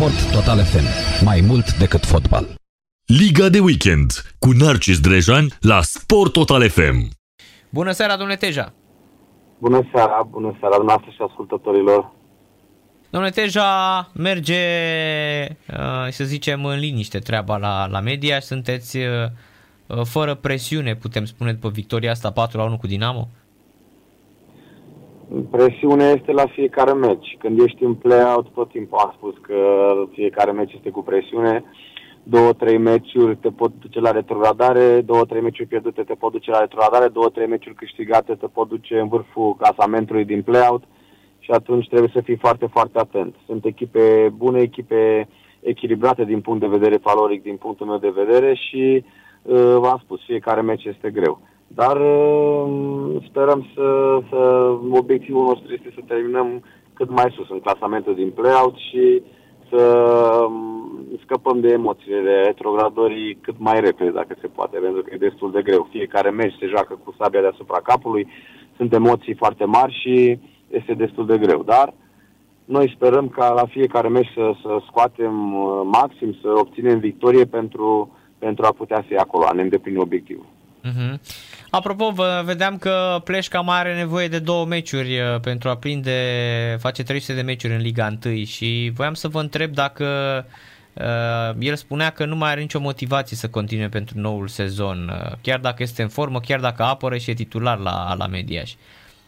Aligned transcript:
Sport 0.00 0.32
Total 0.32 0.58
FM. 0.64 0.84
Mai 1.24 1.40
mult 1.40 1.78
decât 1.78 2.04
fotbal. 2.04 2.46
Liga 3.06 3.48
de 3.48 3.60
weekend 3.60 4.10
cu 4.38 4.50
Narcis 4.50 5.00
Drejan 5.00 5.46
la 5.60 5.80
Sport 5.82 6.32
Total 6.32 6.68
FM. 6.68 7.08
Bună 7.70 7.90
seara, 7.90 8.16
domnule 8.16 8.36
Teja! 8.38 8.72
Bună 9.58 9.88
seara, 9.92 10.22
bună 10.30 10.56
seara 10.60 10.76
dumneavoastră 10.76 11.10
și 11.16 11.22
ascultătorilor. 11.28 12.12
Domnule 13.10 13.32
Teja, 13.32 14.10
merge, 14.14 14.62
uh, 15.68 16.08
să 16.10 16.24
zicem, 16.24 16.64
în 16.64 16.78
liniște 16.78 17.18
treaba 17.18 17.56
la, 17.56 17.86
la 17.86 18.00
media 18.00 18.38
și 18.38 18.46
sunteți 18.46 18.96
uh, 18.96 19.04
uh, 19.86 20.04
fără 20.04 20.34
presiune, 20.34 20.94
putem 20.94 21.24
spune, 21.24 21.52
după 21.52 21.68
victoria 21.68 22.10
asta 22.10 22.30
4 22.30 22.58
la 22.58 22.64
1 22.64 22.76
cu 22.76 22.86
Dinamo? 22.86 23.28
Presiunea 25.50 26.10
este 26.10 26.32
la 26.32 26.46
fiecare 26.46 26.92
meci. 26.92 27.36
Când 27.38 27.60
ești 27.60 27.84
în 27.84 27.94
play-out, 27.94 28.46
tot 28.54 28.68
timpul 28.68 28.98
am 28.98 29.12
spus 29.16 29.34
că 29.40 29.56
fiecare 30.12 30.52
meci 30.52 30.72
este 30.72 30.90
cu 30.90 31.02
presiune. 31.02 31.64
Două, 32.22 32.52
trei 32.52 32.78
meciuri 32.78 33.36
te 33.36 33.50
pot 33.50 33.72
duce 33.80 34.00
la 34.00 34.10
retrogradare, 34.10 35.00
două, 35.00 35.24
trei 35.24 35.40
meciuri 35.40 35.68
pierdute 35.68 36.02
te 36.02 36.14
pot 36.14 36.32
duce 36.32 36.50
la 36.50 36.60
retrogradare, 36.60 37.08
două, 37.08 37.28
trei 37.28 37.46
meciuri 37.46 37.74
câștigate 37.74 38.34
te 38.34 38.46
pot 38.46 38.68
duce 38.68 38.98
în 38.98 39.08
vârful 39.08 39.54
clasamentului 39.54 40.24
din 40.24 40.42
play-out 40.42 40.82
și 41.38 41.50
atunci 41.50 41.88
trebuie 41.88 42.10
să 42.14 42.20
fii 42.20 42.36
foarte, 42.36 42.66
foarte 42.66 42.98
atent. 42.98 43.34
Sunt 43.46 43.64
echipe 43.64 44.32
bune, 44.36 44.60
echipe 44.60 45.28
echilibrate 45.60 46.24
din 46.24 46.40
punct 46.40 46.60
de 46.60 46.76
vedere 46.76 46.98
valoric, 47.02 47.42
din 47.42 47.56
punctul 47.56 47.86
meu 47.86 47.98
de 47.98 48.12
vedere 48.14 48.54
și 48.54 49.04
uh, 49.42 49.76
v-am 49.76 50.00
spus, 50.02 50.20
fiecare 50.24 50.60
meci 50.60 50.84
este 50.84 51.10
greu. 51.10 51.40
Dar 51.74 51.96
uh, 51.96 53.22
sperăm 53.28 53.66
să, 53.74 54.18
să 54.30 54.38
obiectivul 54.90 55.44
nostru 55.44 55.72
este 55.72 55.92
să 55.94 56.00
terminăm 56.06 56.62
cât 56.92 57.10
mai 57.10 57.34
sus 57.36 57.50
în 57.50 57.60
clasamentul 57.60 58.14
din 58.14 58.30
play-out 58.30 58.76
și 58.76 59.22
să 59.70 59.82
um, 60.48 60.90
scăpăm 61.22 61.60
de 61.60 61.68
emoțiile 61.68 62.20
de 62.20 62.42
retrogradorii 62.46 63.38
cât 63.40 63.54
mai 63.58 63.80
repede, 63.80 64.10
dacă 64.10 64.36
se 64.40 64.46
poate, 64.46 64.78
pentru 64.78 65.02
că 65.02 65.10
e 65.14 65.28
destul 65.28 65.50
de 65.50 65.62
greu. 65.62 65.88
Fiecare 65.90 66.30
meci 66.30 66.56
se 66.60 66.66
joacă 66.66 67.00
cu 67.04 67.14
sabia 67.18 67.40
deasupra 67.40 67.80
capului, 67.82 68.26
sunt 68.76 68.92
emoții 68.92 69.34
foarte 69.34 69.64
mari 69.64 70.00
și 70.00 70.38
este 70.70 70.94
destul 70.94 71.26
de 71.26 71.38
greu. 71.38 71.62
Dar 71.62 71.94
noi 72.64 72.92
sperăm 72.94 73.28
ca 73.28 73.52
la 73.52 73.66
fiecare 73.66 74.08
meci 74.08 74.30
să, 74.34 74.52
să 74.62 74.78
scoatem 74.86 75.54
uh, 75.54 75.80
maxim, 75.84 76.36
să 76.42 76.48
obținem 76.48 76.98
victorie 76.98 77.44
pentru, 77.44 78.16
pentru 78.38 78.64
a 78.66 78.72
putea 78.72 79.04
să 79.08 79.14
acolo, 79.18 79.44
a 79.44 79.52
ne 79.52 79.62
îndeplini 79.62 79.98
obiectivul. 79.98 80.46
Uh-huh. 80.84 81.18
Apropo, 81.70 82.10
vă 82.10 82.42
vedeam 82.44 82.78
că 82.78 83.20
Pleșca 83.24 83.60
mai 83.60 83.78
are 83.78 83.94
nevoie 83.94 84.28
de 84.28 84.38
două 84.38 84.64
meciuri 84.64 85.20
uh, 85.20 85.40
pentru 85.40 85.68
a 85.68 85.76
prinde, 85.76 86.76
face 86.80 87.02
300 87.02 87.34
de 87.34 87.42
meciuri 87.42 87.74
în 87.74 87.80
Liga 87.80 88.16
1 88.24 88.44
și 88.44 88.90
voiam 88.94 89.14
să 89.14 89.28
vă 89.28 89.40
întreb 89.40 89.74
dacă 89.74 90.06
uh, 90.92 91.56
el 91.58 91.76
spunea 91.76 92.10
că 92.10 92.24
nu 92.24 92.36
mai 92.36 92.50
are 92.50 92.60
nicio 92.60 92.80
motivație 92.80 93.36
să 93.36 93.48
continue 93.48 93.88
pentru 93.88 94.18
noul 94.18 94.48
sezon, 94.48 95.08
uh, 95.08 95.32
chiar 95.42 95.58
dacă 95.58 95.82
este 95.82 96.02
în 96.02 96.08
formă, 96.08 96.40
chiar 96.40 96.60
dacă 96.60 96.82
apără 96.82 97.16
și 97.16 97.30
e 97.30 97.34
titular 97.34 97.78
la, 97.78 98.14
la 98.14 98.26
Mediaș. 98.26 98.72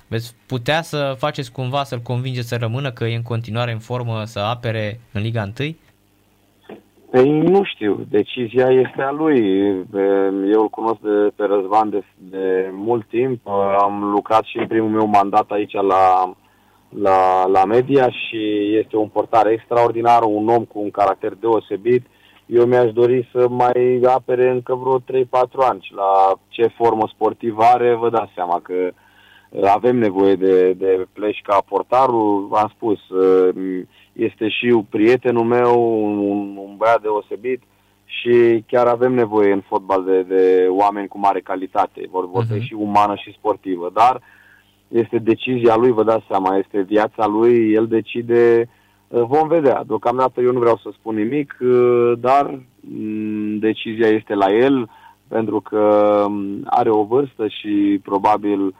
Veți 0.06 0.34
putea 0.46 0.82
să 0.82 1.14
faceți 1.18 1.52
cumva 1.52 1.84
să-l 1.84 2.00
convingeți 2.00 2.48
să 2.48 2.56
rămână 2.56 2.90
că 2.90 3.04
e 3.04 3.14
în 3.14 3.22
continuare 3.22 3.72
în 3.72 3.78
formă 3.78 4.24
să 4.24 4.38
apere 4.38 5.00
în 5.12 5.22
Liga 5.22 5.50
1? 5.58 5.76
Păi 7.12 7.40
nu 7.40 7.64
știu, 7.64 8.06
decizia 8.08 8.66
este 8.68 9.02
a 9.02 9.10
lui. 9.10 9.40
Eu 10.52 10.60
îl 10.60 10.68
cunosc 10.68 11.00
de, 11.00 11.32
pe 11.36 11.44
Răzvan 11.44 11.90
de, 11.90 12.04
de 12.16 12.70
mult 12.72 13.08
timp. 13.08 13.46
Am 13.78 14.10
lucrat 14.10 14.44
și 14.44 14.58
în 14.58 14.66
primul 14.66 14.90
meu 14.90 15.06
mandat 15.06 15.50
aici 15.50 15.72
la, 15.72 16.32
la, 16.88 17.46
la 17.46 17.64
media 17.64 18.10
și 18.10 18.40
este 18.76 18.96
un 18.96 19.08
portar 19.08 19.46
extraordinar, 19.46 20.22
un 20.22 20.48
om 20.48 20.64
cu 20.64 20.80
un 20.80 20.90
caracter 20.90 21.34
deosebit. 21.34 22.06
Eu 22.46 22.64
mi-aș 22.64 22.92
dori 22.92 23.28
să 23.32 23.48
mai 23.48 24.00
apere 24.04 24.50
încă 24.50 24.74
vreo 24.74 25.00
3-4 25.00 25.24
ani 25.68 25.80
și 25.82 25.94
la 25.94 26.32
ce 26.48 26.66
formă 26.76 27.08
sportivă 27.14 27.62
are, 27.62 27.94
vă 27.94 28.10
dați 28.10 28.32
seama 28.34 28.60
că 28.62 28.74
avem 29.60 29.96
nevoie 29.96 30.34
de, 30.34 30.72
de 30.72 31.06
pleș 31.12 31.38
ca 31.42 31.62
portarul. 31.68 32.46
V-am 32.50 32.72
spus, 32.74 32.98
este 34.12 34.48
și 34.48 34.84
prietenul 34.90 35.44
meu, 35.44 36.02
un, 36.04 36.18
un 36.56 36.74
băiat 36.76 37.02
deosebit 37.02 37.62
și 38.04 38.64
chiar 38.66 38.86
avem 38.86 39.12
nevoie 39.12 39.52
în 39.52 39.60
fotbal 39.60 40.04
de, 40.04 40.22
de 40.22 40.66
oameni 40.68 41.08
cu 41.08 41.18
mare 41.18 41.40
calitate, 41.40 42.08
vor 42.10 42.30
vorbi 42.30 42.58
uh-huh. 42.58 42.66
și 42.66 42.74
umană 42.74 43.14
și 43.14 43.34
sportivă, 43.38 43.90
dar 43.94 44.20
este 44.88 45.18
decizia 45.18 45.76
lui, 45.76 45.90
vă 45.90 46.04
dați 46.04 46.24
seama, 46.28 46.56
este 46.56 46.80
viața 46.80 47.26
lui, 47.26 47.72
el 47.72 47.86
decide, 47.86 48.68
uh, 49.08 49.22
vom 49.22 49.48
vedea. 49.48 49.82
Deocamdată 49.86 50.40
eu 50.40 50.52
nu 50.52 50.58
vreau 50.58 50.76
să 50.82 50.88
spun 50.92 51.14
nimic, 51.14 51.56
uh, 51.60 52.12
dar 52.18 52.60
mm, 52.80 53.58
decizia 53.58 54.08
este 54.08 54.34
la 54.34 54.52
el, 54.54 54.90
pentru 55.28 55.60
că 55.60 56.24
mm, 56.28 56.60
are 56.64 56.90
o 56.90 57.04
vârstă 57.04 57.48
și 57.48 58.00
probabil 58.02 58.60
Uh, 58.60 58.74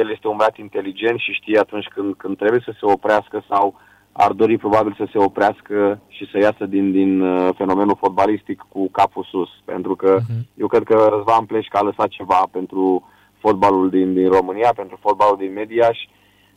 el 0.00 0.10
este 0.10 0.28
un 0.28 0.36
băiat 0.36 0.58
inteligent 0.58 1.18
și 1.18 1.32
știe 1.32 1.58
atunci 1.58 1.86
când, 1.86 2.14
când 2.14 2.36
trebuie 2.36 2.60
să 2.64 2.72
se 2.80 2.86
oprească 2.86 3.44
sau 3.48 3.74
ar 4.12 4.32
dori 4.32 4.58
probabil 4.58 4.94
să 4.96 5.06
se 5.12 5.18
oprească 5.18 6.00
și 6.08 6.28
să 6.30 6.38
iasă 6.38 6.66
din, 6.66 6.92
din 6.92 7.20
uh, 7.20 7.48
fenomenul 7.56 7.96
fotbalistic 8.00 8.66
cu 8.68 8.88
capul 8.90 9.26
sus. 9.30 9.48
Pentru 9.64 9.96
că 9.96 10.16
uh-huh. 10.20 10.54
eu 10.54 10.66
cred 10.66 10.82
că 10.82 11.08
Răzvan 11.10 11.44
Pleșca 11.44 11.78
a 11.78 11.82
lăsat 11.82 12.08
ceva 12.08 12.48
pentru 12.50 13.08
fotbalul 13.38 13.90
din, 13.90 14.14
din 14.14 14.28
România, 14.28 14.72
pentru 14.76 14.98
fotbalul 15.00 15.36
din 15.36 15.52
Mediaș. 15.52 15.98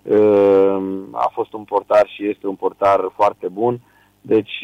Uh, 0.03 0.81
a 1.11 1.29
fost 1.33 1.53
un 1.53 1.63
portar 1.63 2.07
și 2.07 2.27
este 2.29 2.47
un 2.47 2.55
portar 2.55 3.11
foarte 3.15 3.47
bun. 3.47 3.79
Deci 4.21 4.63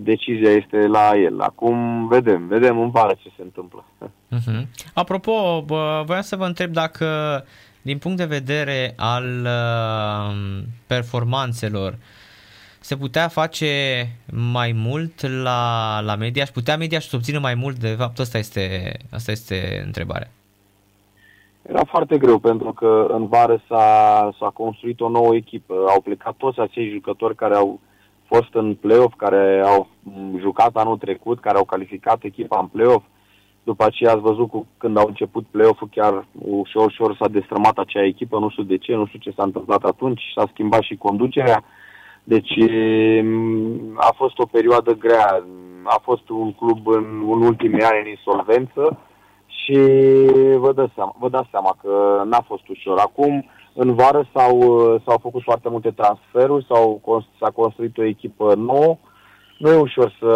decizia 0.00 0.50
este 0.50 0.86
la 0.86 1.12
el. 1.16 1.40
Acum 1.40 2.08
vedem, 2.08 2.46
vedem 2.46 2.80
în 2.80 2.90
vară 2.90 3.16
ce 3.22 3.28
se 3.36 3.42
întâmplă. 3.42 3.84
Uh-huh. 4.02 4.66
Apropo, 4.94 5.64
voiam 6.04 6.22
să 6.22 6.36
vă 6.36 6.44
întreb 6.44 6.72
dacă 6.72 7.06
din 7.82 7.98
punct 7.98 8.16
de 8.16 8.24
vedere 8.24 8.94
al 8.96 9.24
uh, 9.44 10.62
performanțelor 10.86 11.98
se 12.86 12.96
putea 12.96 13.28
face 13.28 13.66
mai 14.32 14.72
mult 14.74 15.26
la, 15.42 16.00
la 16.00 16.14
media 16.14 16.44
și 16.44 16.52
putea 16.52 16.76
media 16.76 17.00
să 17.00 17.16
obțină 17.16 17.38
mai 17.38 17.54
mult? 17.54 17.78
De 17.78 17.94
fapt, 17.98 18.18
asta 18.18 18.38
este, 18.38 18.96
asta 19.10 19.30
este 19.30 19.82
întrebarea. 19.84 20.30
Era 21.62 21.84
foarte 21.84 22.18
greu 22.18 22.38
pentru 22.38 22.72
că 22.72 23.06
în 23.08 23.26
vară 23.26 23.62
s-a, 23.68 24.30
s-a 24.38 24.50
construit 24.50 25.00
o 25.00 25.08
nouă 25.08 25.34
echipă. 25.34 25.74
Au 25.88 26.00
plecat 26.00 26.34
toți 26.34 26.60
acei 26.60 26.90
jucători 26.90 27.34
care 27.34 27.54
au 27.54 27.80
fost 28.26 28.54
în 28.54 28.74
play-off, 28.74 29.14
care 29.16 29.62
au 29.64 29.88
jucat 30.38 30.76
anul 30.76 30.96
trecut, 30.96 31.40
care 31.40 31.56
au 31.56 31.64
calificat 31.64 32.22
echipa 32.22 32.58
în 32.58 32.66
play-off. 32.66 33.04
După 33.62 33.84
aceea 33.84 34.12
ați 34.12 34.20
văzut 34.20 34.48
cu, 34.48 34.66
când 34.78 34.96
au 34.96 35.06
început 35.06 35.44
play-off-ul, 35.50 35.88
chiar 35.90 36.26
ușor, 36.32 36.86
ușor 36.86 37.16
s-a 37.16 37.28
destrămat 37.28 37.78
acea 37.78 38.04
echipă, 38.04 38.38
nu 38.38 38.48
știu 38.50 38.62
de 38.62 38.76
ce, 38.76 38.94
nu 38.94 39.06
știu 39.06 39.18
ce 39.18 39.34
s-a 39.36 39.42
întâmplat 39.42 39.84
atunci, 39.84 40.22
s-a 40.34 40.48
schimbat 40.52 40.82
și 40.82 40.96
conducerea. 40.96 41.64
Deci 42.24 42.52
a 43.94 44.12
fost 44.16 44.38
o 44.38 44.46
perioadă 44.46 44.92
grea, 44.92 45.44
a 45.84 46.00
fost 46.02 46.28
un 46.28 46.52
club 46.52 46.86
în, 46.86 47.04
în 47.32 47.42
ultimii 47.42 47.82
ani 47.82 48.00
în 48.02 48.08
insolvență 48.08 48.98
și 49.46 49.78
vă 50.56 50.72
dați 50.72 50.92
seama, 50.94 51.14
vă 51.18 51.28
dați 51.28 51.48
seama 51.50 51.76
că 51.82 52.22
n-a 52.24 52.40
fost 52.46 52.68
ușor. 52.68 52.98
Acum 52.98 53.44
în 53.76 53.94
vară 53.94 54.28
s-au, 54.34 54.60
s-au 55.06 55.18
făcut 55.22 55.42
foarte 55.42 55.68
multe 55.68 55.90
transferuri, 55.90 56.66
s-au, 56.68 57.00
s-a 57.40 57.50
construit 57.50 57.98
o 57.98 58.02
echipă 58.02 58.54
nouă. 58.54 58.96
Nu 59.58 59.70
e 59.70 59.76
ușor 59.76 60.16
să, 60.20 60.32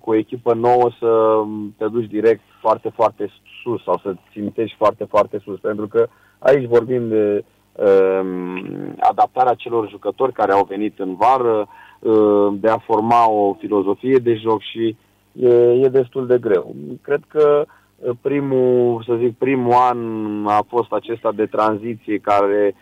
cu 0.00 0.10
o 0.10 0.14
echipă 0.14 0.54
nouă 0.54 0.90
să 0.98 1.40
te 1.76 1.86
duci 1.86 2.10
direct 2.10 2.42
foarte, 2.60 2.88
foarte 2.94 3.30
sus 3.62 3.82
sau 3.82 4.00
să 4.02 4.14
țintești 4.32 4.76
foarte, 4.76 5.04
foarte 5.04 5.40
sus, 5.44 5.58
pentru 5.60 5.86
că 5.88 6.08
aici 6.38 6.68
vorbim 6.68 7.08
de 7.08 7.44
um, 7.72 8.96
adaptarea 9.00 9.54
celor 9.54 9.88
jucători 9.88 10.32
care 10.32 10.52
au 10.52 10.66
venit 10.68 10.98
în 10.98 11.14
vară, 11.14 11.68
um, 12.00 12.58
de 12.58 12.68
a 12.68 12.78
forma 12.78 13.30
o 13.30 13.56
filozofie 13.58 14.16
de 14.16 14.34
joc 14.34 14.60
și 14.62 14.96
e, 15.32 15.48
e 15.72 15.88
destul 15.88 16.26
de 16.26 16.38
greu. 16.38 16.74
Cred 17.02 17.20
că 17.28 17.64
uh, 17.66 17.72
primul, 18.20 19.02
să 19.06 19.14
zic, 19.18 19.36
primul 19.38 19.72
an 19.72 19.98
a 20.46 20.64
fost 20.68 20.92
acesta 20.92 21.32
de 21.32 21.46
tranziție 21.46 22.18
care 22.18 22.74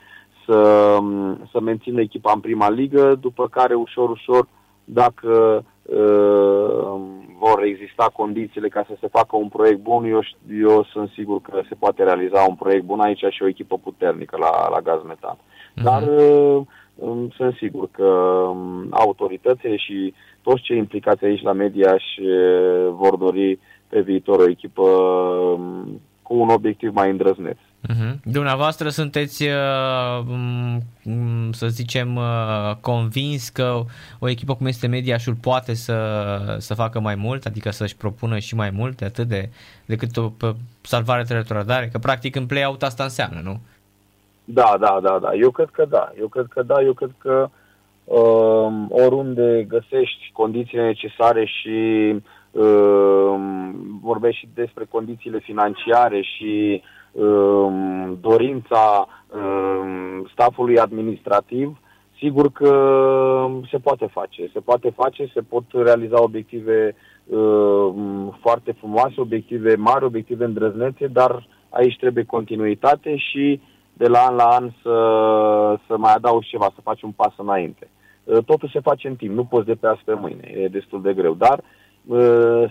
să, 0.47 0.99
să 1.51 1.61
mențină 1.61 2.01
echipa 2.01 2.33
în 2.35 2.41
prima 2.41 2.71
ligă, 2.71 3.15
după 3.15 3.49
care 3.49 3.75
ușor, 3.75 4.11
ușor, 4.11 4.49
dacă 4.85 5.65
uh, 5.83 7.01
vor 7.39 7.63
exista 7.63 8.11
condițiile 8.13 8.69
ca 8.69 8.85
să 8.89 8.97
se 9.01 9.09
facă 9.09 9.37
un 9.37 9.49
proiect 9.49 9.81
bun, 9.81 10.05
eu, 10.05 10.21
eu 10.63 10.85
sunt 10.85 11.11
sigur 11.11 11.41
că 11.41 11.61
se 11.69 11.75
poate 11.75 12.03
realiza 12.03 12.45
un 12.49 12.55
proiect 12.55 12.85
bun 12.85 13.01
aici 13.01 13.25
și 13.31 13.43
o 13.43 13.49
echipă 13.49 13.79
puternică 13.79 14.37
la, 14.37 14.69
la 14.71 14.81
gaz 14.81 15.03
metan. 15.07 15.37
Uh-huh. 15.37 15.83
Dar 15.83 16.03
uh, 16.03 16.63
sunt 17.37 17.55
sigur 17.57 17.89
că 17.91 18.05
um, 18.05 18.87
autoritățile 18.91 19.77
și 19.77 20.15
toți 20.43 20.63
cei 20.63 20.77
implicați 20.77 21.25
aici 21.25 21.43
la 21.43 21.53
media 21.53 21.99
și 21.99 22.21
uh, 22.21 22.89
vor 22.91 23.17
dori 23.17 23.59
pe 23.89 24.01
viitor 24.01 24.39
o 24.39 24.49
echipă 24.49 24.83
um, 24.83 26.01
cu 26.23 26.35
un 26.35 26.49
obiectiv 26.49 26.95
mai 26.95 27.11
îndrăzneț. 27.11 27.57
Uh-huh. 27.87 28.15
Dumneavoastră 28.25 28.89
sunteți, 28.89 29.43
uh, 29.43 30.25
m- 30.25 31.51
să 31.51 31.67
zicem, 31.69 32.17
uh, 32.17 32.75
convins 32.81 33.49
că 33.49 33.81
o 34.19 34.29
echipă 34.29 34.55
cum 34.55 34.67
este 34.67 34.87
Mediașul 34.87 35.35
poate 35.35 35.75
să, 35.75 35.97
să 36.59 36.75
facă 36.75 37.01
mai 37.01 37.15
mult, 37.15 37.45
adică 37.45 37.71
să-și 37.71 37.97
propună 37.97 38.39
și 38.39 38.55
mai 38.55 38.71
mult 38.71 38.97
de 38.97 39.05
atât 39.05 39.27
de, 39.27 39.49
decât 39.87 40.17
o 40.17 40.31
p- 40.31 40.57
salvare 40.81 41.25
retrogradare, 41.29 41.89
că 41.93 41.99
practic 41.99 42.37
în 42.37 42.47
play-out 42.47 42.83
asta 42.83 43.03
înseamnă, 43.03 43.41
nu? 43.45 43.61
Da, 44.45 44.77
da, 44.81 44.99
da, 45.03 45.19
da. 45.23 45.35
Eu 45.35 45.51
cred 45.51 45.69
că 45.73 45.85
da. 45.85 46.13
Eu 46.19 46.29
cred 46.29 46.47
că 46.51 46.63
da. 46.63 46.83
Eu 46.83 46.93
cred 46.93 47.11
că 47.19 47.49
uh, 48.05 48.73
oriunde 48.89 49.65
găsești 49.69 50.31
condițiile 50.33 50.83
necesare 50.83 51.45
și 51.45 52.13
uh, 52.15 52.23
vorbești 54.03 54.41
și 54.41 54.49
despre 54.55 54.85
condițiile 54.91 55.39
financiare 55.39 56.21
și 56.23 56.83
uh, 57.13 57.73
dorința 58.21 59.09
uh, 59.09 60.31
stafului 60.33 60.79
administrativ, 60.79 61.79
sigur 62.19 62.53
că 62.53 62.73
se 63.71 63.79
poate 63.79 64.07
face. 64.07 64.51
Se 64.53 64.61
poate 64.61 64.91
face, 64.91 65.31
se 65.35 65.41
pot 65.41 65.65
realiza 65.71 66.23
obiective 66.23 66.95
uh, 67.27 67.93
foarte 68.41 68.73
frumoase, 68.73 69.15
obiective 69.17 69.75
mari, 69.75 70.05
obiective 70.05 70.45
îndrăznețe, 70.45 71.07
dar 71.07 71.47
aici 71.69 71.97
trebuie 71.97 72.25
continuitate 72.25 73.17
și 73.17 73.61
de 73.93 74.09
la 74.09 74.19
an 74.19 74.35
la 74.35 74.45
an 74.45 74.71
să, 74.83 74.97
să 75.87 75.97
mai 75.97 76.13
adaugi 76.15 76.49
ceva, 76.49 76.71
să 76.75 76.81
faci 76.83 77.03
un 77.03 77.11
pas 77.11 77.33
înainte. 77.37 77.89
Uh, 78.25 78.45
totul 78.45 78.69
se 78.73 78.81
face 78.81 79.09
în 79.09 79.17
timp, 79.17 79.35
nu 79.35 79.45
poți 79.45 79.67
de 79.67 79.75
pe 79.75 79.87
azi 79.87 80.03
pe 80.05 80.15
mâine, 80.15 80.53
e 80.55 80.69
destul 80.69 81.03
de 81.03 81.15
greu, 81.15 81.35
dar 81.35 81.59
uh, 81.59 81.65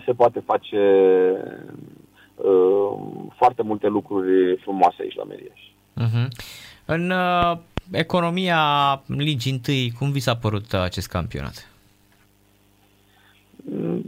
se 0.04 0.12
poate 0.16 0.40
face 0.40 0.80
uh, 2.34 2.98
foarte 3.36 3.62
multe 3.62 3.88
lucruri 3.88 4.56
frumoase 4.56 5.02
aici 5.02 5.16
la 5.16 5.24
Meriaș. 5.24 5.60
Uh-huh. 5.96 6.28
În 6.84 7.10
uh, 7.10 7.58
economia 7.92 8.62
ligii 9.06 9.52
întâi, 9.52 9.92
cum 9.98 10.10
vi 10.10 10.20
s-a 10.20 10.36
părut 10.36 10.72
acest 10.72 11.08
campionat? 11.08 11.70
Mm, 13.56 14.02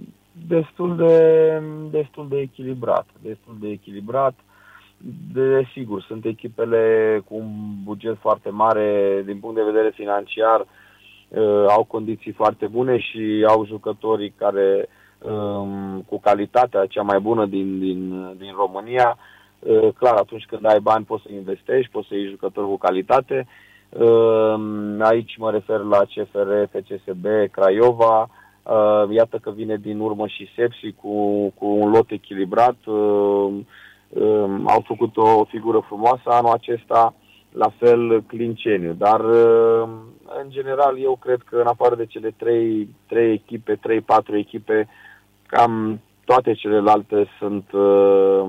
destul 0.48 0.96
de, 0.96 1.62
destul 1.90 2.28
de 2.28 2.38
echilibrat, 2.38 3.06
destul 3.22 3.56
de 3.60 3.68
echilibrat. 3.68 4.34
Desigur, 5.32 6.02
sunt 6.02 6.24
echipele 6.24 7.22
cu 7.24 7.34
un 7.34 7.50
buget 7.84 8.16
foarte 8.20 8.50
mare 8.50 9.22
din 9.26 9.38
punct 9.38 9.56
de 9.56 9.70
vedere 9.72 9.92
financiar, 9.94 10.60
uh, 10.60 11.64
au 11.68 11.84
condiții 11.84 12.32
foarte 12.32 12.66
bune 12.66 12.98
și 12.98 13.44
au 13.48 13.66
jucătorii 13.66 14.34
care 14.36 14.88
um, 15.22 16.05
cu 16.08 16.20
calitatea 16.20 16.87
cea 16.87 17.02
mai 17.02 17.19
bună 17.20 17.46
din, 17.46 17.78
din, 17.78 18.34
din 18.38 18.52
România. 18.56 19.17
Uh, 19.58 19.88
clar, 19.99 20.14
atunci 20.14 20.44
când 20.44 20.67
ai 20.67 20.81
bani 20.81 21.05
poți 21.05 21.22
să 21.22 21.32
investești, 21.32 21.90
poți 21.90 22.08
să 22.08 22.14
iei 22.14 22.28
jucători 22.28 22.67
cu 22.67 22.76
calitate. 22.76 23.46
Uh, 23.88 24.55
aici 24.99 25.37
mă 25.37 25.50
refer 25.50 25.78
la 25.78 25.99
CFR, 25.99 26.78
FCSB, 26.78 27.26
Craiova. 27.50 28.28
Uh, 28.62 29.05
iată 29.11 29.38
că 29.38 29.50
vine 29.50 29.76
din 29.76 29.99
urmă 29.99 30.26
și 30.26 30.49
Sepsi 30.56 30.93
cu, 30.93 31.46
cu 31.58 31.66
un 31.66 31.90
lot 31.90 32.11
echilibrat. 32.11 32.76
Uh, 32.87 33.52
uh, 34.08 34.50
au 34.64 34.82
făcut 34.87 35.16
o 35.16 35.44
figură 35.44 35.84
frumoasă 35.87 36.23
anul 36.25 36.52
acesta, 36.52 37.14
la 37.52 37.73
fel 37.78 38.23
Clinceniu. 38.26 38.93
Dar, 38.93 39.20
uh, 39.20 39.88
în 40.43 40.50
general, 40.50 40.99
eu 41.02 41.16
cred 41.20 41.43
că 41.43 41.56
în 41.56 41.66
afară 41.66 41.94
de 41.94 42.06
cele 42.06 42.34
trei, 42.37 42.88
trei 43.06 43.32
echipe, 43.32 43.75
trei, 43.75 44.00
patru 44.00 44.37
echipe, 44.37 44.88
cam 45.50 46.00
toate 46.25 46.52
celelalte 46.52 47.29
sunt, 47.38 47.73
uh, 47.73 48.49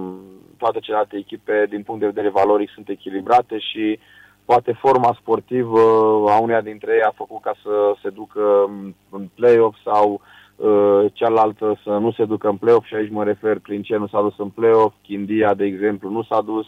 toate 0.58 0.80
celelalte 0.80 1.18
echipe, 1.18 1.66
din 1.70 1.84
punct 1.84 2.02
de 2.02 2.12
vedere 2.14 2.30
valoric, 2.30 2.70
sunt 2.70 2.90
echilibrate 2.90 3.58
și 3.60 4.00
poate 4.46 4.72
forma 4.72 5.18
sportivă 5.20 5.80
a 6.28 6.40
uneia 6.40 6.62
dintre 6.62 6.92
ei 6.94 7.02
a 7.02 7.14
făcut 7.16 7.42
ca 7.42 7.54
să 7.64 7.96
se 8.02 8.10
ducă 8.10 8.70
în 9.10 9.28
play-off 9.36 9.78
sau 9.84 10.22
uh, 10.56 11.06
cealaltă 11.14 11.80
să 11.84 11.90
nu 11.90 12.12
se 12.12 12.26
ducă 12.26 12.48
în 12.50 12.58
play-off 12.58 12.88
și 12.88 12.96
aici 12.96 13.12
mă 13.12 13.24
refer, 13.24 13.60
Clincen 13.60 14.00
nu 14.00 14.08
s-a 14.08 14.22
dus 14.22 14.38
în 14.38 14.50
play-off, 14.50 14.96
Chindia, 15.02 15.54
de 15.54 15.66
exemplu, 15.66 16.10
nu 16.10 16.24
s-a 16.24 16.42
dus, 16.42 16.66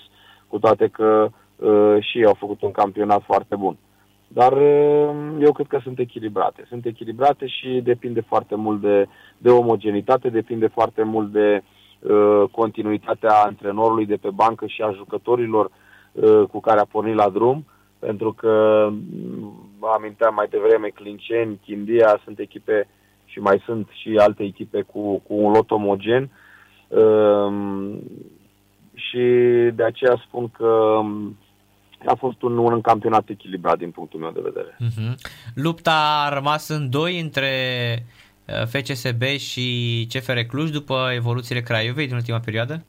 cu 0.48 0.60
toate 0.60 0.88
că 0.88 1.28
uh, 1.56 1.96
și 2.00 2.18
ei 2.18 2.26
au 2.26 2.34
făcut 2.34 2.62
un 2.62 2.72
campionat 2.72 3.22
foarte 3.26 3.56
bun. 3.56 3.78
Dar 4.34 4.52
uh, 4.52 5.10
eu 5.40 5.52
cred 5.52 5.68
că 5.68 5.80
sunt 5.84 6.00
echilibrate. 6.00 6.66
Sunt 6.68 6.86
echilibrate 6.86 7.48
și 7.48 7.82
depinde 7.84 8.22
foarte 8.22 8.56
mult 8.56 8.82
de, 8.82 9.08
de 9.38 9.50
omogenitate, 9.50 10.30
depinde 10.30 10.68
foarte 10.68 11.04
mult 11.04 11.32
de 11.32 11.64
uh, 12.00 12.44
continuitatea 12.52 13.34
antrenorului 13.46 14.06
de 14.06 14.16
pe 14.16 14.30
bancă 14.30 14.66
și 14.66 14.82
a 14.82 14.92
jucătorilor 14.92 15.72
uh, 16.12 16.44
cu 16.52 16.60
care 16.60 16.80
a 16.80 16.86
pornit 16.86 17.16
la 17.16 17.30
drum, 17.30 17.66
pentru 18.00 18.34
că 18.34 18.90
vă 19.80 19.88
aminteam 19.98 20.34
mai 20.34 20.48
devreme 20.50 20.88
Clinceni, 20.88 21.60
Chindia, 21.66 22.20
sunt 22.24 22.40
echipe 22.40 22.88
și 23.26 23.40
mai 23.40 23.62
sunt 23.66 23.88
și 23.92 24.18
alte 24.18 24.44
echipe 24.44 24.82
cu, 24.82 25.18
cu 25.28 25.34
un 25.34 25.52
lot 25.52 25.72
omogen. 25.72 26.30
Uh, 26.88 27.54
și 28.94 29.20
de 29.76 29.84
aceea 29.84 30.24
spun 30.28 30.50
că 30.50 31.02
a 32.06 32.16
fost 32.16 32.42
un, 32.42 32.58
un 32.58 32.82
campionat 32.82 33.30
echilibrat 33.30 33.78
din 33.78 33.92
punctul 33.92 34.20
meu 34.20 34.32
de 34.32 34.42
vedere. 34.44 34.78
Uh-huh. 34.80 35.16
Lupta 35.54 36.24
a 36.26 36.34
rămas 36.34 36.70
în 36.70 36.90
doi 36.90 37.20
între 37.20 37.50
FCSB 38.46 39.22
și 39.22 40.08
CFR 40.14 40.40
Cluj 40.40 40.70
după 40.70 41.10
evoluțiile 41.16 41.62
Craiovei 41.62 42.08
din 42.08 42.16
ultima 42.16 42.40
perioadă? 42.40 42.86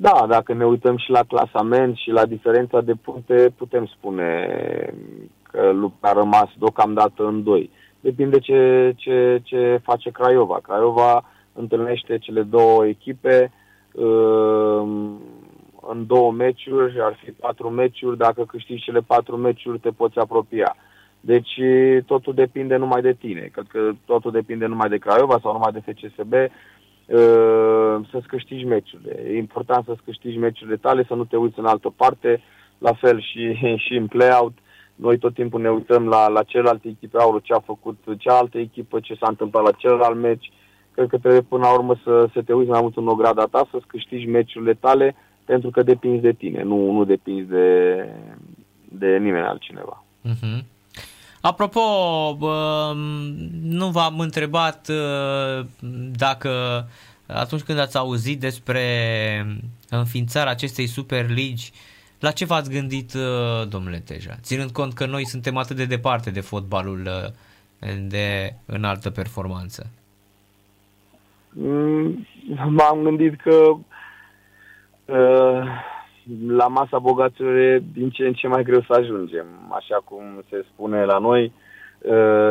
Da, 0.00 0.26
dacă 0.28 0.54
ne 0.54 0.64
uităm 0.64 0.96
și 0.96 1.10
la 1.10 1.22
clasament 1.28 1.96
și 1.96 2.10
la 2.10 2.26
diferența 2.26 2.80
de 2.80 2.94
puncte, 2.94 3.52
putem 3.56 3.86
spune 3.86 4.48
că 5.42 5.70
lupta 5.70 6.08
a 6.08 6.12
rămas 6.12 6.48
deocamdată 6.58 7.26
în 7.26 7.42
doi. 7.42 7.70
Depinde 8.00 8.38
ce, 8.38 8.92
ce, 8.96 9.40
ce 9.44 9.80
face 9.82 10.10
Craiova. 10.10 10.58
Craiova 10.62 11.24
întâlnește 11.52 12.18
cele 12.18 12.42
două 12.42 12.86
echipe 12.86 13.52
în 15.90 16.06
două 16.06 16.32
meciuri, 16.32 17.00
ar 17.00 17.18
fi 17.24 17.30
patru 17.30 17.70
meciuri, 17.70 18.16
dacă 18.16 18.44
câștigi 18.44 18.82
cele 18.82 19.00
patru 19.00 19.36
meciuri 19.36 19.78
te 19.78 19.90
poți 19.90 20.18
apropia. 20.18 20.76
Deci 21.20 21.60
totul 22.06 22.34
depinde 22.34 22.76
numai 22.76 23.02
de 23.02 23.12
tine. 23.12 23.48
Cred 23.52 23.66
că 23.68 23.90
totul 24.04 24.30
depinde 24.30 24.66
numai 24.66 24.88
de 24.88 24.96
Craiova 24.96 25.38
sau 25.42 25.52
numai 25.52 25.72
de 25.72 25.92
FCSB 25.92 26.34
să-ți 28.10 28.26
câștigi 28.26 28.64
meciurile. 28.64 29.22
E 29.26 29.36
important 29.36 29.84
să-ți 29.84 30.02
câștigi 30.04 30.38
meciurile 30.38 30.76
tale, 30.76 31.04
să 31.08 31.14
nu 31.14 31.24
te 31.24 31.36
uiți 31.36 31.58
în 31.58 31.66
altă 31.66 31.92
parte, 31.96 32.42
la 32.78 32.92
fel 32.92 33.20
și, 33.20 33.52
și 33.84 33.94
în 33.94 34.06
play-out. 34.06 34.52
Noi 34.94 35.18
tot 35.18 35.34
timpul 35.34 35.60
ne 35.60 35.70
uităm 35.70 36.08
la, 36.08 36.28
la 36.28 36.42
celelalte 36.42 36.88
echipe 36.88 37.18
auro, 37.20 37.38
ce 37.38 37.52
a 37.52 37.58
făcut 37.58 37.98
cealaltă 38.18 38.58
echipă, 38.58 39.00
ce 39.00 39.14
s-a 39.14 39.28
întâmplat 39.28 39.64
la 39.64 39.70
celălalt 39.70 40.16
meci. 40.16 40.52
Cred 40.90 41.08
că 41.08 41.18
trebuie 41.18 41.40
până 41.40 41.62
la 41.62 41.72
urmă 41.72 41.96
să, 42.04 42.28
să 42.32 42.42
te 42.42 42.52
uiți 42.52 42.70
mai 42.70 42.80
mult 42.80 42.96
în 42.96 43.08
ograda 43.08 43.44
ta, 43.44 43.68
să-ți 43.70 43.86
câștigi 43.86 44.26
meciurile 44.26 44.74
tale, 44.74 45.16
pentru 45.48 45.70
că 45.70 45.82
depinzi 45.82 46.22
de 46.22 46.32
tine, 46.32 46.62
nu, 46.62 46.92
nu 46.92 47.04
depinzi 47.04 47.48
de, 47.48 48.04
de 48.88 49.16
nimeni 49.16 49.46
altcineva. 49.46 50.04
Uh-huh. 50.24 50.64
Apropo, 51.40 51.80
nu 53.62 53.86
v-am 53.90 54.18
întrebat 54.18 54.90
dacă 56.10 56.50
atunci 57.26 57.62
când 57.62 57.78
ați 57.78 57.96
auzit 57.96 58.40
despre 58.40 58.84
înființarea 59.90 60.52
acestei 60.52 60.86
Superligi, 60.86 61.72
la 62.20 62.30
ce 62.30 62.44
v-ați 62.44 62.70
gândit, 62.70 63.12
domnule 63.68 64.02
Teja? 64.04 64.36
Ținând 64.40 64.70
cont 64.70 64.92
că 64.92 65.06
noi 65.06 65.26
suntem 65.26 65.56
atât 65.56 65.76
de 65.76 65.84
departe 65.84 66.30
de 66.30 66.40
fotbalul 66.40 67.32
de 68.06 68.54
înaltă 68.66 69.10
performanță. 69.10 69.86
Mm, 71.52 72.26
m-am 72.68 73.02
gândit 73.02 73.40
că 73.40 73.76
la 76.46 76.66
masa 76.68 76.98
bogăților 76.98 77.56
e 77.56 77.82
din 77.92 78.10
ce 78.10 78.26
în 78.26 78.32
ce 78.32 78.48
mai 78.48 78.62
greu 78.62 78.80
să 78.80 78.92
ajungem. 78.92 79.46
Așa 79.70 79.96
cum 80.04 80.44
se 80.48 80.64
spune 80.72 81.04
la 81.04 81.18
noi, 81.18 81.52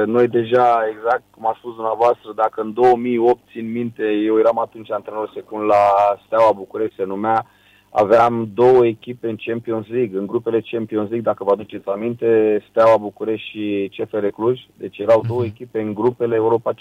noi 0.05 0.27
deja, 0.27 0.87
exact 0.91 1.23
cum 1.31 1.47
a 1.47 1.55
spus 1.57 1.73
dumneavoastră, 1.73 2.31
dacă 2.35 2.61
în 2.61 2.73
2008, 2.73 3.39
țin 3.51 3.71
minte, 3.71 4.03
eu 4.03 4.39
eram 4.39 4.59
atunci 4.59 4.91
antrenor 4.91 5.31
secund 5.33 5.63
la 5.63 5.83
Steaua 6.25 6.51
București, 6.51 6.95
se 6.95 7.03
numea, 7.03 7.45
aveam 7.89 8.49
două 8.53 8.85
echipe 8.85 9.29
în 9.29 9.35
Champions 9.45 9.87
League, 9.87 10.19
în 10.19 10.27
grupele 10.27 10.61
Champions 10.71 11.09
League, 11.09 11.31
dacă 11.31 11.43
vă 11.43 11.51
aduceți 11.51 11.89
aminte, 11.89 12.61
Steaua 12.69 12.97
București 12.97 13.49
și 13.49 13.91
CFR 13.95 14.25
Cluj, 14.25 14.59
deci 14.77 14.97
erau 14.97 15.23
două 15.27 15.39
mhm. 15.39 15.49
echipe 15.49 15.81
în 15.81 15.93
grupele 15.93 16.35
Europa 16.35 16.73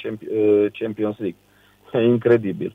Champions 0.72 1.16
League. 1.18 1.40
Incredibil. 2.12 2.74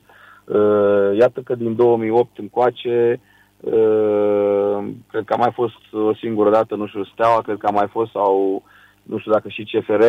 Iată 1.18 1.40
că 1.40 1.54
din 1.54 1.76
2008 1.76 2.38
încoace, 2.38 3.20
Uh, 3.62 4.88
cred 5.10 5.24
că 5.24 5.32
a 5.32 5.36
mai 5.36 5.50
fost 5.52 5.92
o 5.92 6.14
singură 6.14 6.50
dată, 6.50 6.74
nu 6.74 6.86
știu, 6.86 7.04
Steaua, 7.04 7.40
cred 7.40 7.56
că 7.58 7.66
a 7.66 7.70
mai 7.70 7.88
fost 7.90 8.10
sau 8.10 8.62
nu 9.02 9.18
știu 9.18 9.32
dacă 9.32 9.48
și 9.48 9.64
CFR. 9.64 10.04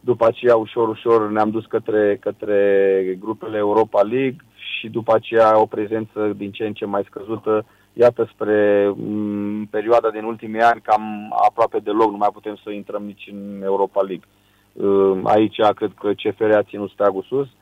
După 0.00 0.26
aceea, 0.26 0.56
ușor, 0.56 0.88
ușor 0.88 1.30
ne-am 1.30 1.50
dus 1.50 1.64
către, 1.66 2.16
către 2.20 3.16
grupele 3.20 3.56
Europa 3.56 4.02
League 4.02 4.36
și 4.56 4.88
după 4.88 5.14
aceea 5.14 5.60
o 5.60 5.66
prezență 5.66 6.32
din 6.36 6.50
ce 6.50 6.64
în 6.64 6.72
ce 6.72 6.84
mai 6.84 7.02
scăzută 7.08 7.64
iată, 7.92 8.28
spre 8.32 8.88
m, 8.96 9.66
perioada 9.70 10.10
din 10.10 10.24
ultimii 10.24 10.60
ani, 10.60 10.80
cam 10.80 11.34
aproape 11.48 11.78
deloc 11.78 12.10
nu 12.10 12.16
mai 12.16 12.30
putem 12.32 12.58
să 12.64 12.70
intrăm 12.70 13.02
nici 13.02 13.28
în 13.32 13.62
Europa 13.64 14.02
League. 14.02 14.26
Uh, 14.72 15.20
aici 15.24 15.60
cred 15.74 15.92
că 16.00 16.12
CFR 16.12 16.50
a 16.50 16.62
ținut 16.62 16.90
steagul 16.90 17.22
sus 17.22 17.46
uh, 17.46 17.52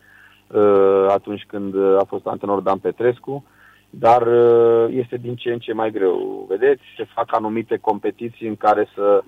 atunci 1.09 1.45
când 1.47 1.75
a 1.99 2.05
fost 2.09 2.27
antrenor 2.27 2.61
Dan 2.61 2.79
Petrescu, 2.79 3.45
dar 3.91 4.23
uh, 4.27 4.87
este 4.91 5.17
din 5.17 5.35
ce 5.35 5.53
în 5.53 5.59
ce 5.59 5.73
mai 5.73 5.91
greu. 5.91 6.47
Vedeți, 6.49 6.83
se 6.97 7.07
fac 7.15 7.35
anumite 7.35 7.77
competiții 7.77 8.49
în 8.49 8.57
care 8.57 8.89
să, 8.95 9.23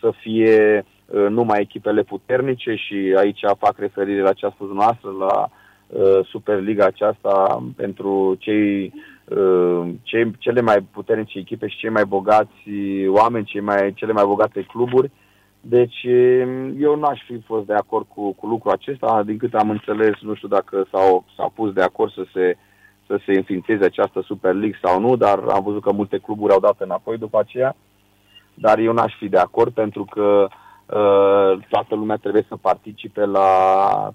să 0.00 0.12
fie 0.20 0.84
uh, 1.06 1.26
numai 1.28 1.60
echipele 1.60 2.02
puternice 2.02 2.74
și 2.74 3.14
aici 3.18 3.40
fac 3.58 3.78
referire 3.78 4.22
la 4.22 4.32
ce 4.32 4.46
a 4.46 4.50
spus 4.50 4.70
noastră, 4.70 5.10
la 5.18 5.48
uh, 5.86 6.26
Superliga 6.26 6.84
aceasta 6.84 7.62
pentru 7.76 8.36
cei 8.38 8.92
Uh, 9.36 9.88
cei, 10.02 10.30
cele 10.38 10.60
mai 10.60 10.80
puternice 10.90 11.38
echipe 11.38 11.66
și 11.66 11.76
cei 11.76 11.90
mai 11.90 12.04
bogați 12.04 12.68
oameni, 13.06 13.44
cei 13.44 13.60
mai, 13.60 13.92
cele 13.94 14.12
mai 14.12 14.24
bogate 14.26 14.62
cluburi. 14.62 15.10
Deci 15.64 16.04
um, 16.04 16.82
eu 16.82 16.96
n-aș 16.98 17.20
fi 17.26 17.40
fost 17.40 17.66
de 17.66 17.74
acord 17.74 18.06
cu, 18.14 18.32
cu 18.32 18.46
lucrul 18.46 18.72
acesta, 18.72 19.22
din 19.22 19.36
câte 19.38 19.56
am 19.56 19.70
înțeles, 19.70 20.20
nu 20.20 20.34
știu 20.34 20.48
dacă 20.48 20.86
s-au, 20.90 21.24
s-au 21.36 21.52
pus 21.54 21.72
de 21.72 21.82
acord 21.82 22.12
să 22.12 22.24
se, 22.32 22.56
să 23.06 23.20
se 23.26 23.32
înființeze 23.32 23.84
această 23.84 24.20
Super 24.20 24.52
League 24.52 24.78
sau 24.82 25.00
nu, 25.00 25.16
dar 25.16 25.38
am 25.38 25.62
văzut 25.62 25.82
că 25.82 25.92
multe 25.92 26.18
cluburi 26.18 26.52
au 26.52 26.60
dat 26.60 26.80
înapoi 26.80 27.18
după 27.18 27.38
aceea. 27.38 27.76
Dar 28.54 28.78
eu 28.78 28.92
n-aș 28.92 29.14
fi 29.18 29.28
de 29.28 29.38
acord 29.38 29.72
pentru 29.72 30.04
că 30.04 30.46
uh, 30.48 30.54
Uh, 30.92 31.58
toată 31.68 31.94
lumea 31.94 32.16
trebuie 32.16 32.44
să 32.48 32.56
participe 32.56 33.24
la, 33.24 33.48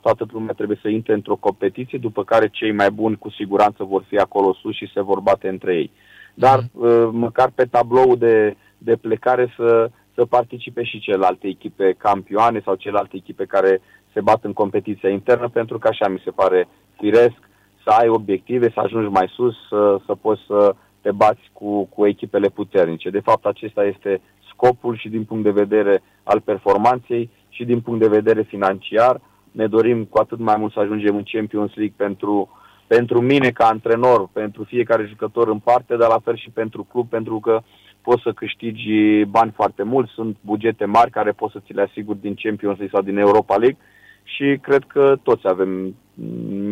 toată 0.01 0.25
lumea 0.31 0.53
trebuie 0.53 0.79
să 0.81 0.87
intre 0.87 1.13
într-o 1.13 1.35
competiție, 1.35 1.97
după 1.97 2.23
care 2.23 2.47
cei 2.47 2.71
mai 2.71 2.91
buni 2.91 3.17
cu 3.17 3.29
siguranță 3.29 3.83
vor 3.83 4.03
fi 4.07 4.17
acolo 4.17 4.53
sus 4.53 4.75
și 4.75 4.91
se 4.93 5.01
vor 5.01 5.19
bate 5.19 5.47
între 5.47 5.75
ei. 5.75 5.91
Dar 6.33 6.59
uh, 6.59 7.09
măcar 7.11 7.51
pe 7.55 7.65
tablou 7.65 8.15
de, 8.15 8.55
de 8.77 8.95
plecare 8.95 9.53
să, 9.57 9.89
să 10.17 10.25
participe 10.25 10.83
și 10.83 10.99
celelalte 10.99 11.47
echipe 11.47 11.95
campioane 11.97 12.61
sau 12.65 12.75
celelalte 12.75 13.15
echipe 13.15 13.45
care 13.45 13.81
se 14.13 14.21
bat 14.21 14.43
în 14.43 14.53
competiția 14.53 15.09
internă, 15.09 15.49
pentru 15.49 15.77
că 15.77 15.87
așa 15.87 16.07
mi 16.07 16.21
se 16.23 16.31
pare 16.31 16.67
firesc 16.99 17.39
să 17.83 17.89
ai 17.89 18.07
obiective, 18.07 18.69
să 18.73 18.79
ajungi 18.79 19.09
mai 19.09 19.31
sus, 19.35 19.55
să, 19.69 19.99
să 20.05 20.15
poți 20.15 20.41
să 20.47 20.75
te 21.01 21.11
bați 21.11 21.49
cu, 21.53 21.85
cu 21.85 22.07
echipele 22.07 22.49
puternice. 22.49 23.09
De 23.09 23.19
fapt, 23.19 23.45
acesta 23.45 23.83
este 23.83 24.21
scopul 24.49 24.97
și 24.97 25.09
din 25.09 25.23
punct 25.23 25.43
de 25.43 25.59
vedere 25.63 26.03
al 26.23 26.39
performanței 26.39 27.29
și 27.49 27.65
din 27.65 27.81
punct 27.81 27.99
de 27.99 28.15
vedere 28.19 28.41
financiar. 28.41 29.21
Ne 29.51 29.67
dorim 29.67 30.05
cu 30.05 30.17
atât 30.17 30.39
mai 30.39 30.55
mult 30.59 30.73
să 30.73 30.79
ajungem 30.79 31.15
în 31.15 31.23
Champions 31.23 31.71
League 31.75 31.95
pentru, 31.97 32.49
pentru 32.87 33.21
mine 33.21 33.49
ca 33.49 33.65
antrenor, 33.65 34.29
pentru 34.33 34.63
fiecare 34.63 35.05
jucător 35.05 35.47
în 35.47 35.59
parte, 35.59 35.95
dar 35.95 36.09
la 36.09 36.19
fel 36.23 36.37
și 36.37 36.49
pentru 36.49 36.83
club, 36.83 37.09
pentru 37.09 37.39
că 37.39 37.61
poți 38.07 38.23
să 38.23 38.31
câștigi 38.31 39.25
bani 39.25 39.51
foarte 39.51 39.83
mulți, 39.83 40.11
sunt 40.11 40.37
bugete 40.41 40.85
mari 40.85 41.11
care 41.11 41.31
poți 41.31 41.53
să 41.53 41.59
ți 41.65 41.73
le 41.73 41.81
asiguri 41.81 42.21
din 42.21 42.35
Champions 42.43 42.77
League 42.77 42.95
sau 42.95 43.01
din 43.01 43.17
Europa 43.17 43.55
League 43.55 43.77
și 44.23 44.57
cred 44.61 44.83
că 44.87 45.15
toți 45.23 45.47
avem, 45.47 45.95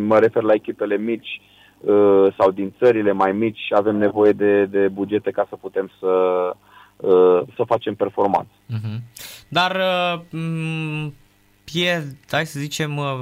mă 0.06 0.18
refer 0.18 0.42
la 0.42 0.52
echipele 0.52 0.96
mici 0.96 1.40
uh, 1.80 2.26
sau 2.38 2.50
din 2.50 2.74
țările 2.78 3.12
mai 3.12 3.32
mici, 3.32 3.64
avem 3.70 3.96
nevoie 3.96 4.32
de, 4.32 4.64
de 4.64 4.88
bugete 4.88 5.30
ca 5.30 5.46
să 5.48 5.56
putem 5.56 5.90
să, 6.00 6.12
Uh, 6.96 7.42
să 7.56 7.62
facem 7.66 7.94
performanță. 7.94 8.50
Uh-huh. 8.72 8.98
Dar 9.48 9.76
uh, 9.76 11.10
pierd, 11.64 12.16
hai 12.30 12.46
să 12.46 12.58
zicem, 12.58 12.96
uh, 12.96 13.20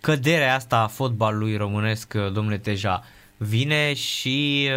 căderea 0.00 0.54
asta 0.54 0.78
a 0.78 0.86
fotbalului 0.86 1.56
românesc, 1.56 2.14
domnule 2.32 2.58
Teja, 2.58 3.02
vine 3.36 3.94
și 3.94 4.68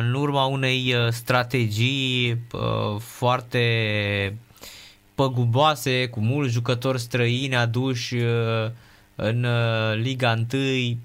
în 0.00 0.14
urma 0.14 0.44
unei 0.44 0.94
strategii 1.10 2.38
foarte 2.98 3.64
păguboase, 5.14 6.08
cu 6.08 6.20
mulți 6.20 6.52
jucători 6.52 7.00
străini 7.00 7.56
aduși 7.56 8.16
în 9.16 9.46
Liga 9.94 10.34
1, 10.52 10.62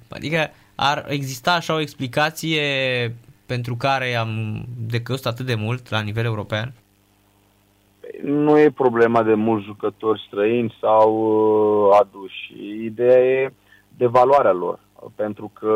adică 0.09 0.49
ar 0.75 1.05
exista 1.07 1.53
așa 1.53 1.73
o 1.73 1.79
explicație 1.79 2.61
pentru 3.45 3.75
care 3.75 4.15
am 4.15 4.63
decăzut 4.87 5.25
atât 5.25 5.45
de 5.45 5.55
mult 5.55 5.89
la 5.89 6.01
nivel 6.01 6.25
european? 6.25 6.73
Nu 8.23 8.59
e 8.59 8.71
problema 8.71 9.23
de 9.23 9.33
mulți 9.33 9.65
jucători 9.65 10.23
străini 10.27 10.77
sau 10.81 11.09
uh, 11.89 11.97
aduși. 11.99 12.53
Ideea 12.83 13.23
e 13.23 13.53
de 13.97 14.05
valoarea 14.05 14.51
lor. 14.51 14.79
Pentru 15.15 15.51
că 15.59 15.67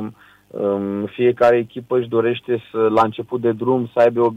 um, 0.00 0.14
fiecare 1.06 1.56
echipă 1.56 1.98
își 1.98 2.08
dorește 2.08 2.62
să, 2.70 2.78
la 2.78 3.02
început 3.02 3.40
de 3.40 3.52
drum, 3.52 3.90
să 3.92 3.98
aibă, 3.98 4.34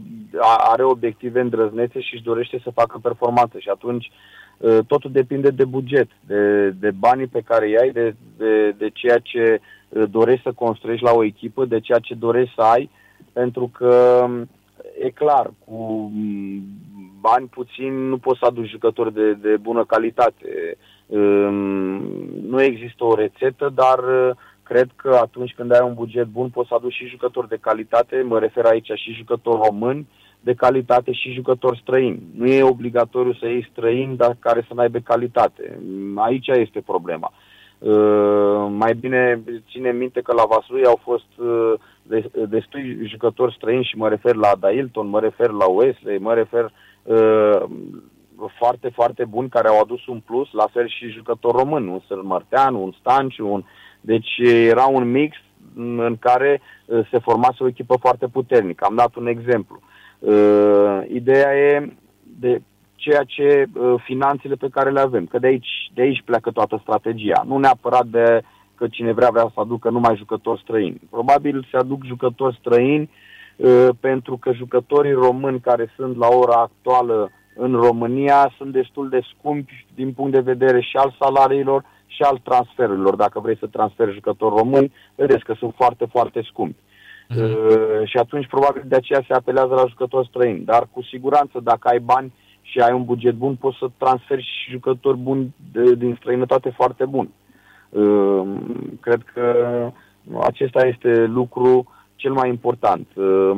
are 0.70 0.82
obiective 0.82 1.40
îndrăznețe 1.40 2.00
și 2.00 2.14
își 2.14 2.22
dorește 2.22 2.60
să 2.62 2.70
facă 2.70 2.98
performanță. 3.02 3.58
Și 3.58 3.68
atunci 3.68 4.10
uh, 4.58 4.78
totul 4.86 5.10
depinde 5.12 5.50
de 5.50 5.64
buget, 5.64 6.08
de, 6.26 6.70
de 6.70 6.90
banii 6.90 7.26
pe 7.26 7.40
care 7.40 7.66
îi 7.66 7.78
ai, 7.78 7.90
de, 7.90 8.14
de, 8.36 8.70
de 8.70 8.90
ceea 8.92 9.18
ce 9.18 9.60
dorești 10.10 10.42
să 10.42 10.52
construiești 10.52 11.04
la 11.04 11.12
o 11.12 11.24
echipă, 11.24 11.64
de 11.64 11.80
ceea 11.80 11.98
ce 11.98 12.14
dorești 12.14 12.54
să 12.54 12.60
ai, 12.60 12.90
pentru 13.32 13.70
că 13.72 14.26
e 15.02 15.10
clar, 15.10 15.50
cu 15.64 16.10
bani 17.20 17.46
puțini 17.46 18.08
nu 18.08 18.18
poți 18.18 18.38
să 18.38 18.44
aduci 18.44 18.68
jucători 18.68 19.14
de, 19.14 19.32
de 19.32 19.56
bună 19.56 19.84
calitate. 19.84 20.76
Nu 22.48 22.62
există 22.62 23.04
o 23.04 23.14
rețetă, 23.14 23.72
dar 23.74 23.98
cred 24.70 24.88
că 24.96 25.18
atunci 25.20 25.54
când 25.56 25.72
ai 25.72 25.86
un 25.88 25.94
buget 25.94 26.26
bun 26.26 26.48
poți 26.48 26.68
să 26.68 26.74
aduci 26.74 26.92
și 26.92 27.06
jucători 27.06 27.48
de 27.48 27.58
calitate, 27.60 28.22
mă 28.22 28.38
refer 28.38 28.64
aici 28.64 28.90
și 28.94 29.12
jucători 29.12 29.60
români 29.64 30.08
de 30.40 30.54
calitate 30.54 31.12
și 31.12 31.32
jucători 31.32 31.80
străini. 31.82 32.22
Nu 32.36 32.46
e 32.46 32.62
obligatoriu 32.62 33.32
să 33.32 33.46
iei 33.46 33.68
străini, 33.72 34.16
dar 34.16 34.36
care 34.38 34.64
să 34.68 34.74
nu 34.74 34.80
aibă 34.80 34.98
calitate. 34.98 35.78
Aici 36.16 36.46
este 36.46 36.80
problema. 36.80 37.32
Uh, 37.78 38.66
mai 38.70 38.94
bine 38.94 39.42
ține 39.70 39.92
minte 39.92 40.20
că 40.20 40.32
la 40.32 40.44
Vaslui 40.48 40.84
au 40.84 41.00
fost 41.02 41.30
uh, 41.36 41.72
destui 42.48 42.98
jucători 43.06 43.54
străini 43.54 43.84
și 43.84 43.96
mă 43.96 44.08
refer 44.08 44.34
la 44.34 44.52
Dailton, 44.60 45.08
mă 45.08 45.20
refer 45.20 45.50
la 45.50 45.68
Wesley, 45.68 46.18
mă 46.18 46.34
refer 46.34 46.72
uh, 47.02 47.62
foarte, 48.58 48.88
foarte 48.88 49.24
buni 49.24 49.48
care 49.48 49.68
au 49.68 49.80
adus 49.80 50.06
un 50.06 50.20
plus, 50.20 50.52
la 50.52 50.66
fel 50.72 50.88
și 50.88 51.08
jucători 51.08 51.56
români, 51.56 51.88
un 51.88 52.00
Sălmărtean, 52.06 52.74
un 52.74 52.92
Stanciu, 53.00 53.52
un... 53.52 53.64
deci 54.00 54.38
era 54.68 54.86
un 54.86 55.10
mix 55.10 55.36
în 55.74 56.16
care 56.20 56.60
se 57.10 57.18
formase 57.18 57.62
o 57.62 57.66
echipă 57.66 57.96
foarte 58.00 58.26
puternică. 58.26 58.84
Am 58.84 58.94
dat 58.94 59.14
un 59.14 59.26
exemplu. 59.26 59.80
Ideea 61.08 61.56
e 61.56 61.92
de 62.40 62.60
ceea 63.00 63.24
ce 63.26 63.66
uh, 63.74 63.94
finanțele 64.04 64.54
pe 64.54 64.68
care 64.68 64.90
le 64.90 65.00
avem. 65.00 65.26
Că 65.26 65.38
de 65.38 65.46
aici, 65.46 65.90
de 65.94 66.02
aici 66.02 66.22
pleacă 66.24 66.50
toată 66.50 66.78
strategia. 66.82 67.42
Nu 67.46 67.58
neapărat 67.58 68.06
de 68.06 68.42
că 68.74 68.88
cine 68.88 69.12
vrea 69.12 69.30
vrea 69.30 69.50
să 69.54 69.60
aducă 69.60 69.90
numai 69.90 70.16
jucători 70.16 70.60
străini. 70.60 71.00
Probabil 71.10 71.66
se 71.70 71.76
aduc 71.76 72.04
jucători 72.04 72.58
străini 72.60 73.10
uh, 73.56 73.88
pentru 74.00 74.36
că 74.36 74.52
jucătorii 74.52 75.12
români 75.12 75.60
care 75.60 75.92
sunt 75.96 76.16
la 76.16 76.28
ora 76.28 76.60
actuală 76.60 77.30
în 77.54 77.72
România 77.74 78.54
sunt 78.56 78.72
destul 78.72 79.08
de 79.08 79.20
scumpi 79.34 79.86
din 79.94 80.12
punct 80.12 80.32
de 80.32 80.40
vedere 80.52 80.80
și 80.80 80.96
al 80.96 81.16
salariilor 81.18 81.84
și 82.14 82.22
al 82.22 82.38
transferurilor. 82.42 83.14
Dacă 83.16 83.40
vrei 83.40 83.56
să 83.56 83.66
transferi 83.66 84.12
jucători 84.12 84.56
români, 84.56 84.92
vedeți 85.14 85.44
că 85.44 85.54
sunt 85.58 85.74
foarte, 85.76 86.04
foarte 86.04 86.40
scumpi. 86.44 86.78
Uh-huh. 86.78 87.36
Uh, 87.36 88.08
și 88.08 88.16
atunci 88.16 88.46
probabil 88.46 88.82
de 88.86 88.96
aceea 88.96 89.24
se 89.26 89.34
apelează 89.34 89.74
la 89.74 89.86
jucători 89.88 90.26
străini. 90.26 90.64
Dar 90.64 90.88
cu 90.92 91.02
siguranță 91.02 91.60
dacă 91.62 91.88
ai 91.88 91.98
bani 91.98 92.32
și 92.60 92.78
ai 92.78 92.92
un 92.92 93.04
buget 93.04 93.34
bun, 93.34 93.54
poți 93.56 93.78
să 93.78 93.86
transferi 93.96 94.42
și 94.42 94.70
jucători 94.70 95.16
buni 95.16 95.54
de, 95.72 95.94
din 95.94 96.14
străinătate 96.18 96.70
foarte 96.70 97.04
bun. 97.04 97.28
Uh, 97.88 98.42
cred 99.00 99.22
că 99.34 99.44
acesta 100.40 100.86
este 100.86 101.24
lucru 101.24 101.92
cel 102.16 102.32
mai 102.32 102.48
important. 102.48 103.06
Uh, 103.14 103.52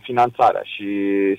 finanțarea 0.00 0.62
și 0.62 0.88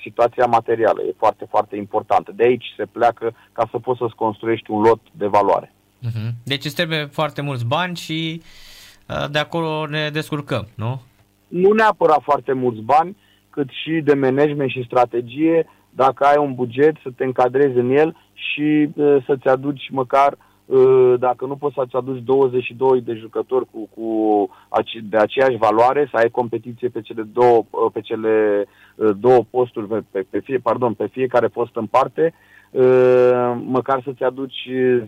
situația 0.02 0.46
materială 0.46 1.02
e 1.02 1.14
foarte, 1.18 1.46
foarte 1.50 1.76
importantă. 1.76 2.32
De 2.36 2.44
aici 2.44 2.66
se 2.78 2.86
pleacă 2.86 3.34
ca 3.52 3.68
să 3.72 3.80
poți 3.80 4.00
să-ți 4.00 4.16
construiești 4.16 4.72
un 4.72 4.82
lot 4.82 5.02
de 5.12 5.28
valoare. 5.28 5.74
Uh-huh. 6.08 6.30
Deci 6.44 6.66
îți 6.66 6.76
trebuie 6.76 7.06
foarte 7.06 7.42
mulți 7.42 7.66
bani 7.66 7.96
și 7.96 8.42
uh, 9.08 9.30
de 9.32 9.40
acolo 9.40 9.86
ne 9.86 10.10
descurcăm, 10.10 10.68
nu? 10.76 11.02
Nu 11.48 11.72
neapărat 11.72 12.22
foarte 12.22 12.54
mulți 12.54 12.82
bani, 12.82 13.18
cât 13.50 13.70
și 13.70 14.02
de 14.04 14.14
management 14.14 14.70
și 14.70 14.84
strategie, 14.86 15.68
dacă 15.90 16.24
ai 16.24 16.38
un 16.38 16.54
buget, 16.54 16.96
să 17.04 17.10
te 17.16 17.24
încadrezi 17.24 17.78
în 17.78 17.90
el 17.90 18.16
și 18.34 18.90
uh, 18.96 19.18
să-ți 19.26 19.48
aduci 19.48 19.90
măcar, 19.92 20.38
uh, 20.66 21.14
dacă 21.20 21.46
nu 21.46 21.56
poți 21.56 21.76
să-ți 21.76 21.96
aduci 21.96 22.24
22 22.24 23.02
de 23.02 23.14
jucători 23.14 23.66
cu, 23.72 23.90
cu 23.96 24.50
de 25.04 25.18
aceeași 25.18 25.58
valoare, 25.58 26.08
să 26.12 26.18
ai 26.18 26.30
competiție 26.30 26.90
pe 26.90 27.02
cele 27.02 27.22
două, 27.22 27.64
uh, 27.70 27.92
pe 27.94 28.02
cele 28.02 28.66
uh, 28.96 29.10
două 29.20 29.44
posturi, 29.50 29.88
pe, 29.88 30.04
pe, 30.12 30.26
pe, 30.30 30.40
fie, 30.40 30.58
pardon, 30.58 30.94
pe 30.94 31.08
fiecare 31.08 31.48
post 31.48 31.76
în 31.76 31.86
parte, 31.86 32.34
uh, 32.34 32.50
măcar 33.66 34.02
să-ți 34.04 34.24
aduci 34.24 34.70
10-15 35.06 35.08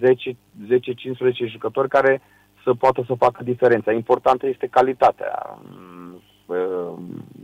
jucători 1.46 1.88
care 1.88 2.22
să 2.64 2.74
poată 2.74 3.04
să 3.08 3.14
facă 3.14 3.44
diferența. 3.44 3.92
Importantă 3.92 4.48
este 4.48 4.68
calitatea. 4.68 5.60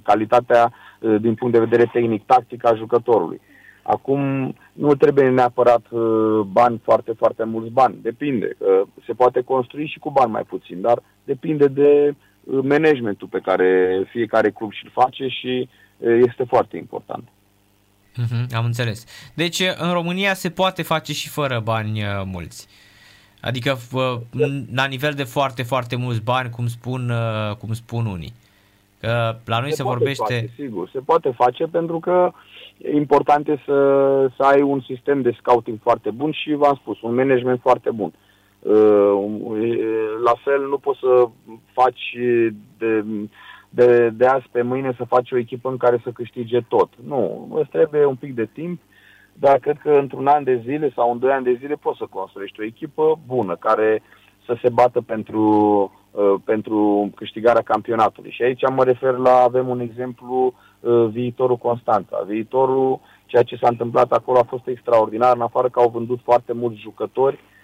Calitatea 0.04 0.74
din 1.20 1.36
punct 1.36 1.54
de 1.54 1.60
vedere 1.60 1.90
tehnic-tactic 1.92 2.66
a 2.66 2.76
jucătorului. 2.76 3.42
Acum 3.82 4.54
nu 4.74 4.96
trebuie 4.96 5.30
neapărat 5.30 5.92
bani 6.52 6.82
foarte, 6.84 7.14
foarte 7.14 7.44
mulți 7.44 7.72
bani. 7.72 7.98
Depinde. 8.02 8.58
Se 9.06 9.14
poate 9.14 9.42
construi 9.42 9.88
și 9.88 10.00
cu 10.00 10.12
bani 10.12 10.32
mai 10.32 10.44
puțin, 10.44 10.82
dar 10.82 11.02
depinde 11.24 11.68
de 11.68 12.16
managementul 12.44 13.28
pe 13.28 13.40
care 13.40 14.02
fiecare 14.10 14.50
club 14.50 14.72
și-l 14.72 14.90
face 14.94 15.28
și 15.28 15.70
este 15.98 16.44
foarte 16.44 16.78
important. 16.78 17.28
Uh-huh, 18.24 18.56
am 18.56 18.66
înțeles. 18.66 19.06
Deci 19.34 19.62
în 19.78 19.92
România 19.92 20.34
se 20.34 20.50
poate 20.50 20.82
face 20.84 21.14
și 21.14 21.30
fără 21.30 21.60
bani 21.64 22.04
uh, 22.04 22.22
mulți. 22.26 22.68
Adică 23.42 23.78
la 24.74 24.86
nivel 24.86 25.14
de 25.14 25.24
foarte, 25.24 25.64
foarte 25.64 25.96
mulți 25.96 26.24
bani, 26.24 26.50
cum 26.50 26.68
spun, 26.68 27.10
uh, 27.10 27.56
cum 27.56 27.74
spun 27.74 28.06
unii. 28.06 28.34
Că 29.00 29.36
la 29.46 29.60
noi 29.60 29.70
se, 29.70 29.76
se 29.76 29.84
vorbește... 29.84 30.24
Face, 30.24 30.52
sigur, 30.56 30.90
se 30.94 31.00
poate 31.00 31.30
face 31.36 31.66
pentru 31.66 32.00
că 32.00 32.32
important 32.94 33.48
e 33.48 33.62
să, 33.66 34.32
să 34.36 34.44
ai 34.44 34.62
un 34.62 34.82
sistem 34.82 35.22
de 35.22 35.36
scouting 35.40 35.80
foarte 35.82 36.10
bun 36.10 36.32
și, 36.32 36.54
v-am 36.54 36.76
spus, 36.82 37.02
un 37.02 37.16
management 37.16 37.60
foarte 37.62 37.92
bun. 37.92 38.14
Uh, 38.60 39.14
la 40.24 40.34
fel, 40.44 40.68
nu 40.70 40.78
poți 40.78 41.00
să 41.00 41.30
faci 41.74 42.18
de 42.78 43.04
de, 43.70 44.10
de 44.10 44.26
azi 44.26 44.46
pe 44.52 44.62
mâine 44.62 44.94
să 44.98 45.04
faci 45.04 45.32
o 45.32 45.38
echipă 45.38 45.70
în 45.70 45.78
care 45.78 46.00
să 46.04 46.10
câștige 46.12 46.60
tot. 46.68 46.90
Nu, 47.06 47.48
îți 47.54 47.70
trebuie 47.70 48.06
un 48.06 48.16
pic 48.16 48.36
de 48.36 48.46
timp, 48.54 48.82
dar 49.34 49.58
cred 49.60 49.78
că 49.78 49.92
într-un 49.92 50.28
an 50.28 50.44
de 50.44 50.62
zile 50.64 50.92
sau 50.96 51.12
în 51.12 51.20
doi 51.20 51.32
ani 51.32 51.44
de 51.44 51.58
zile 51.60 51.76
poți 51.76 51.98
să 51.98 52.06
construiești 52.10 52.60
o 52.60 52.64
echipă 52.64 53.20
bună 53.26 53.56
care 53.56 54.02
să 54.46 54.58
se 54.62 54.70
bată 54.70 55.02
pentru, 55.02 55.44
uh, 56.12 56.34
pentru 56.46 57.10
câștigarea 57.16 57.62
campionatului. 57.62 58.32
Și 58.32 58.44
aici 58.44 58.70
mă 58.70 58.84
refer 58.84 59.16
la, 59.16 59.38
avem 59.38 59.68
un 59.68 59.80
exemplu, 59.80 60.54
uh, 60.80 61.08
viitorul 61.12 61.58
Constanța. 61.58 62.24
Viitorul, 62.28 63.00
ceea 63.26 63.44
ce 63.44 63.56
s-a 63.56 63.68
întâmplat 63.68 64.12
acolo 64.12 64.38
a 64.38 64.44
fost 64.44 64.68
extraordinar, 64.68 65.36
în 65.36 65.42
afară 65.42 65.70
că 65.70 65.80
au 65.80 65.90
vândut 65.90 66.20
foarte 66.24 66.54
mulți 66.54 66.82
jucători, 66.82 67.36
uh, 67.36 67.40
Uh, 67.40 67.57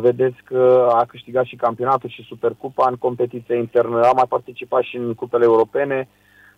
vedeți 0.00 0.36
că 0.44 0.88
a 0.92 1.04
câștigat 1.04 1.44
și 1.44 1.56
campionatul 1.56 2.08
și 2.08 2.22
Supercupa 2.22 2.88
în 2.88 2.96
competiție 2.96 3.56
internă, 3.56 4.00
a 4.00 4.12
mai 4.12 4.26
participat 4.28 4.82
și 4.82 4.96
în 4.96 5.14
cupele 5.14 5.44
europene, 5.44 6.08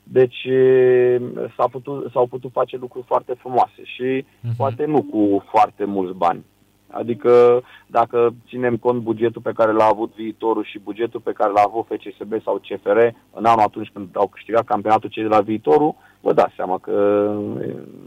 deci 0.03 0.45
uh, 0.45 1.17
s-a 1.57 1.67
putut, 1.71 2.11
s-au 2.13 2.27
putut 2.27 2.53
face 2.53 2.77
lucruri 2.77 3.07
foarte 3.07 3.35
frumoase 3.39 3.83
și 3.83 4.25
uh-huh. 4.25 4.57
poate 4.57 4.85
nu 4.85 5.03
cu 5.03 5.45
foarte 5.51 5.85
mulți 5.85 6.17
bani. 6.17 6.45
Adică 6.91 7.63
dacă 7.87 8.35
ținem 8.49 8.77
cont 8.77 9.03
bugetul 9.03 9.43
pe 9.43 9.53
care 9.53 9.73
l-a 9.73 9.85
avut 9.85 10.15
viitorul 10.15 10.65
și 10.65 10.79
bugetul 10.79 11.21
pe 11.21 11.33
care 11.33 11.53
l-a 11.53 11.65
avut 11.67 11.87
FCSB 11.87 12.43
sau 12.45 12.61
CFR 12.69 12.99
în 13.33 13.45
anul 13.45 13.65
atunci 13.65 13.91
când 13.93 14.09
au 14.13 14.27
câștigat 14.27 14.65
campionatul 14.65 15.09
cei 15.09 15.23
de 15.23 15.29
la 15.29 15.41
viitorul, 15.41 15.95
vă 16.21 16.33
dați 16.33 16.55
seama 16.55 16.79
că 16.79 16.93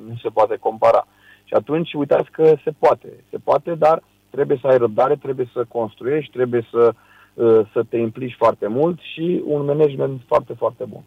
nu 0.08 0.16
se 0.22 0.30
poate 0.30 0.56
compara. 0.56 1.08
Și 1.44 1.54
atunci 1.54 1.94
uitați 1.94 2.32
că 2.32 2.56
se 2.64 2.72
poate. 2.80 3.24
Se 3.30 3.38
poate, 3.44 3.76
dar 3.76 4.04
Trebuie 4.30 4.58
să 4.62 4.68
ai 4.68 4.78
răbdare, 4.78 5.16
trebuie 5.16 5.50
să 5.54 5.66
construiești, 5.68 6.32
trebuie 6.32 6.68
să, 6.72 6.94
uh, 7.34 7.68
să 7.74 7.84
te 7.90 7.98
implici 7.98 8.36
foarte 8.38 8.68
mult 8.68 9.00
și 9.14 9.42
un 9.46 9.66
management 9.66 10.22
foarte, 10.28 10.54
foarte 10.54 10.84
bun. 10.84 11.04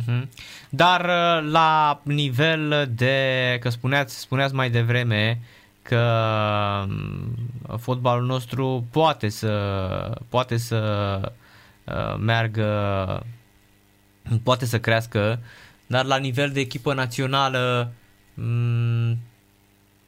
Uh-huh. 0.00 0.28
Dar 0.70 1.00
uh, 1.00 1.50
la 1.50 2.00
nivel 2.04 2.90
de, 2.94 3.16
că 3.60 3.68
spuneați, 3.68 4.20
spuneați 4.20 4.54
mai 4.54 4.70
devreme 4.70 5.38
că 5.82 6.02
um, 6.88 7.78
fotbalul 7.78 8.26
nostru 8.26 8.84
poate 8.90 9.28
să, 9.28 10.20
poate 10.28 10.56
să 10.56 11.20
uh, 11.84 12.16
meargă, 12.18 13.26
poate 14.42 14.64
să 14.64 14.80
crească, 14.80 15.38
dar 15.86 16.04
la 16.04 16.16
nivel 16.16 16.50
de 16.50 16.60
echipă 16.60 16.94
națională 16.94 17.92
mm, 18.34 19.18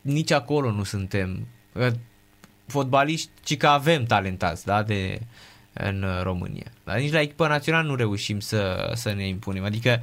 nici 0.00 0.32
acolo 0.32 0.70
nu 0.70 0.82
suntem 0.82 1.46
fotbaliști, 2.68 3.30
ci 3.44 3.56
că 3.56 3.66
avem 3.66 4.04
talentați 4.04 4.66
da, 4.66 4.82
de, 4.82 5.18
în 5.72 6.04
România. 6.22 6.66
Dar 6.84 6.98
nici 6.98 7.12
la 7.12 7.20
echipa 7.20 7.48
națională 7.48 7.88
nu 7.88 7.94
reușim 7.94 8.40
să, 8.40 8.90
să 8.94 9.12
ne 9.12 9.26
impunem. 9.26 9.64
Adică 9.64 10.00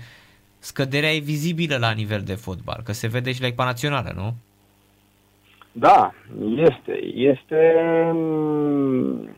scăderea 0.59 1.13
e 1.13 1.19
vizibilă 1.19 1.77
la 1.77 1.91
nivel 1.91 2.21
de 2.21 2.33
fotbal, 2.33 2.81
că 2.83 2.91
se 2.91 3.07
vede 3.07 3.31
și 3.31 3.41
la 3.41 3.47
echipa 3.47 3.63
națională, 3.63 4.11
nu? 4.15 4.33
Da, 5.71 6.13
este. 6.55 7.03
Este 7.13 7.81
mm, 8.13 9.37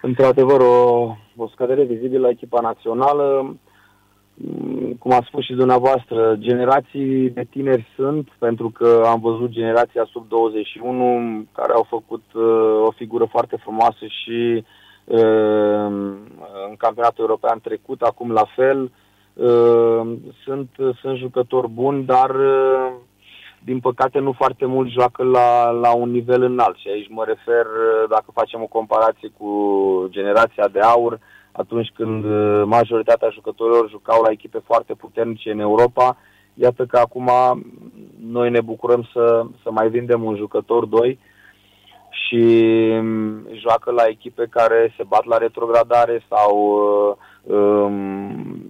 într-adevăr 0.00 0.60
o, 0.60 1.16
o 1.36 1.48
scădere 1.52 1.84
vizibilă 1.84 2.20
la 2.20 2.28
echipa 2.28 2.60
națională. 2.60 3.56
Mm, 4.42 4.92
cum 4.98 5.12
a 5.12 5.24
spus 5.26 5.44
și 5.44 5.52
dumneavoastră, 5.52 6.36
generații 6.38 7.30
de 7.30 7.46
tineri 7.50 7.86
sunt, 7.96 8.28
pentru 8.38 8.70
că 8.70 9.02
am 9.06 9.20
văzut 9.20 9.50
generația 9.50 10.08
sub 10.10 10.28
21 10.28 11.46
care 11.52 11.72
au 11.72 11.86
făcut 11.88 12.22
uh, 12.34 12.82
o 12.86 12.90
figură 12.90 13.24
foarte 13.24 13.56
frumoasă 13.56 14.04
și 14.22 14.64
uh, 15.04 15.86
în 16.68 16.76
campionatul 16.78 17.24
european 17.24 17.60
trecut, 17.60 18.00
acum 18.02 18.32
la 18.32 18.44
fel. 18.56 18.90
Uh, 19.32 20.12
sunt, 20.44 20.70
sunt 21.00 21.16
jucători 21.16 21.68
buni, 21.68 22.04
dar 22.04 22.30
uh, 22.30 22.92
din 23.64 23.80
păcate 23.80 24.18
nu 24.18 24.32
foarte 24.32 24.66
mult 24.66 24.90
joacă 24.90 25.22
la, 25.22 25.70
la 25.70 25.94
un 25.94 26.10
nivel 26.10 26.42
înalt 26.42 26.76
și 26.76 26.88
aici 26.88 27.08
mă 27.08 27.24
refer, 27.24 27.64
uh, 27.64 28.08
dacă 28.08 28.24
facem 28.32 28.62
o 28.62 28.66
comparație 28.66 29.32
cu 29.38 29.50
generația 30.10 30.68
de 30.68 30.80
aur, 30.80 31.12
uh, 31.12 31.18
atunci 31.52 31.90
când 31.94 32.24
uh, 32.24 32.62
majoritatea 32.64 33.30
jucătorilor 33.32 33.88
jucau 33.88 34.22
la 34.22 34.30
echipe 34.30 34.58
foarte 34.64 34.94
puternice 34.94 35.50
în 35.50 35.58
Europa. 35.58 36.16
Iată 36.54 36.86
că 36.86 36.98
acum 36.98 37.30
noi 38.26 38.50
ne 38.50 38.60
bucurăm 38.60 39.08
să, 39.12 39.44
să 39.62 39.70
mai 39.70 39.88
vindem 39.88 40.24
un 40.24 40.36
jucător, 40.36 40.84
doi, 40.84 41.18
și 42.10 42.44
um, 42.98 43.46
joacă 43.52 43.90
la 43.90 44.04
echipe 44.08 44.46
care 44.50 44.94
se 44.96 45.02
bat 45.08 45.24
la 45.24 45.36
retrogradare 45.36 46.24
sau 46.28 46.56
uh, 47.46 47.56
um, 47.56 48.60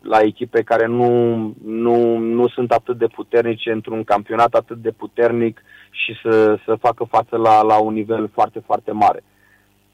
la 0.00 0.20
echipe 0.20 0.62
care 0.62 0.86
nu, 0.86 1.36
nu, 1.64 2.16
nu 2.16 2.48
sunt 2.48 2.72
atât 2.72 2.98
de 2.98 3.06
puternice 3.06 3.70
într-un 3.70 4.04
campionat 4.04 4.54
atât 4.54 4.76
de 4.76 4.90
puternic 4.90 5.62
și 5.90 6.14
să, 6.22 6.58
să 6.64 6.74
facă 6.74 7.04
față 7.04 7.36
la, 7.36 7.62
la 7.62 7.78
un 7.78 7.92
nivel 7.92 8.30
foarte, 8.32 8.62
foarte 8.66 8.92
mare. 8.92 9.22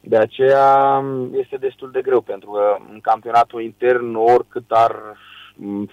De 0.08 0.16
aceea 0.16 1.02
este 1.32 1.56
destul 1.56 1.90
de 1.90 2.00
greu, 2.00 2.20
pentru 2.20 2.50
că 2.50 2.76
în 2.92 3.00
campionatul 3.00 3.62
intern, 3.62 4.14
oricât 4.14 4.64
ar 4.68 4.96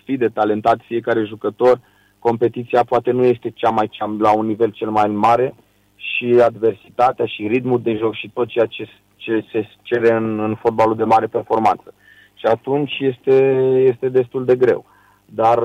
fi 0.03 0.17
de 0.17 0.27
talentat 0.27 0.79
fiecare 0.85 1.23
jucător, 1.23 1.79
competiția 2.19 2.83
poate 2.83 3.11
nu 3.11 3.23
este 3.23 3.49
cea 3.49 3.69
mai 3.69 3.87
cea, 3.87 4.15
la 4.19 4.31
un 4.31 4.45
nivel 4.45 4.69
cel 4.69 4.89
mai 4.89 5.07
mare 5.07 5.55
și 5.95 6.39
adversitatea 6.43 7.25
și 7.25 7.47
ritmul 7.47 7.81
de 7.81 7.93
joc 7.95 8.13
și 8.13 8.31
tot 8.33 8.47
ceea 8.47 8.65
ce, 8.65 8.89
ce 9.15 9.45
se 9.51 9.67
cere 9.81 10.13
în, 10.13 10.39
în 10.39 10.55
fotbalul 10.55 10.95
de 10.95 11.03
mare 11.03 11.27
performanță. 11.27 11.93
Și 12.33 12.45
atunci 12.45 12.97
este, 12.99 13.35
este 13.91 14.09
destul 14.09 14.45
de 14.45 14.55
greu. 14.55 14.85
Dar 15.25 15.59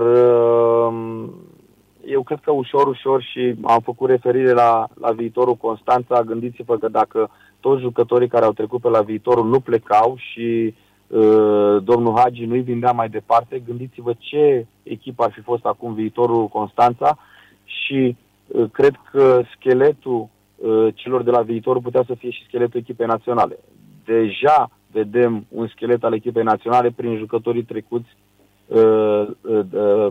eu 2.10 2.22
cred 2.22 2.38
că 2.42 2.50
ușor, 2.50 2.86
ușor 2.86 3.22
și 3.22 3.54
am 3.62 3.80
făcut 3.80 4.08
referire 4.08 4.52
la, 4.52 4.88
la 5.00 5.10
viitorul 5.10 5.54
Constanța, 5.54 6.22
gândiți-vă 6.22 6.78
că 6.78 6.88
dacă 6.88 7.30
toți 7.60 7.80
jucătorii 7.80 8.28
care 8.28 8.44
au 8.44 8.52
trecut 8.52 8.80
pe 8.80 8.88
la 8.88 9.00
viitorul 9.00 9.48
nu 9.48 9.60
plecau 9.60 10.16
și 10.16 10.74
uh, 11.06 11.82
domnul 11.82 12.14
Hagi 12.16 12.44
nu-i 12.44 12.60
vindea 12.60 12.92
mai 12.92 13.08
departe, 13.08 13.62
gândiți-vă 13.66 14.12
ce 14.18 14.66
echipă 14.82 15.24
ar 15.24 15.30
fi 15.30 15.40
fost 15.40 15.64
acum 15.64 15.94
viitorul 15.94 16.48
Constanța 16.48 17.18
și 17.64 18.16
uh, 18.46 18.70
cred 18.72 18.94
că 19.10 19.42
scheletul 19.56 20.28
uh, 20.56 20.88
celor 20.94 21.22
de 21.22 21.30
la 21.30 21.42
viitor 21.42 21.80
putea 21.80 22.04
să 22.06 22.14
fie 22.14 22.30
și 22.30 22.44
scheletul 22.46 22.80
echipei 22.80 23.06
naționale. 23.06 23.58
Deja 24.04 24.70
vedem 24.92 25.46
un 25.48 25.66
schelet 25.66 26.04
al 26.04 26.14
echipei 26.14 26.42
naționale 26.42 26.90
prin 26.90 27.16
jucătorii 27.16 27.62
trecuți 27.62 28.08
uh, 28.08 28.12
uh, 28.12 28.14
uh, 28.14 28.27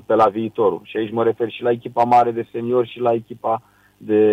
pe 0.06 0.14
la 0.14 0.28
viitorul. 0.32 0.82
Și 0.84 0.98
aici 0.98 1.12
mă 1.12 1.24
refer 1.24 1.50
și 1.50 1.62
la 1.62 1.72
echipa 1.72 2.04
mare 2.04 2.32
de 2.32 2.48
senior 2.52 2.86
și 2.86 3.00
la 3.00 3.14
echipa 3.14 3.62
de, 3.98 4.24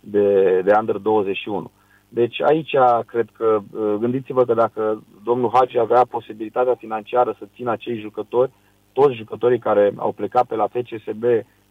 de, 0.00 0.60
de 0.64 0.72
under 0.78 0.96
21. 0.96 1.70
Deci 2.08 2.40
aici 2.42 2.74
cred 3.06 3.28
că, 3.36 3.58
uh, 3.70 3.94
gândiți-vă 3.98 4.44
că 4.44 4.54
dacă 4.54 5.02
domnul 5.24 5.50
Hagi 5.52 5.78
avea 5.78 6.04
posibilitatea 6.10 6.74
financiară 6.74 7.36
să 7.38 7.48
țină 7.54 7.70
acei 7.70 8.00
jucători, 8.00 8.50
toți 8.92 9.14
jucătorii 9.14 9.58
care 9.58 9.92
au 9.96 10.12
plecat 10.12 10.46
pe 10.46 10.54
la 10.54 10.66
FCSB 10.66 11.24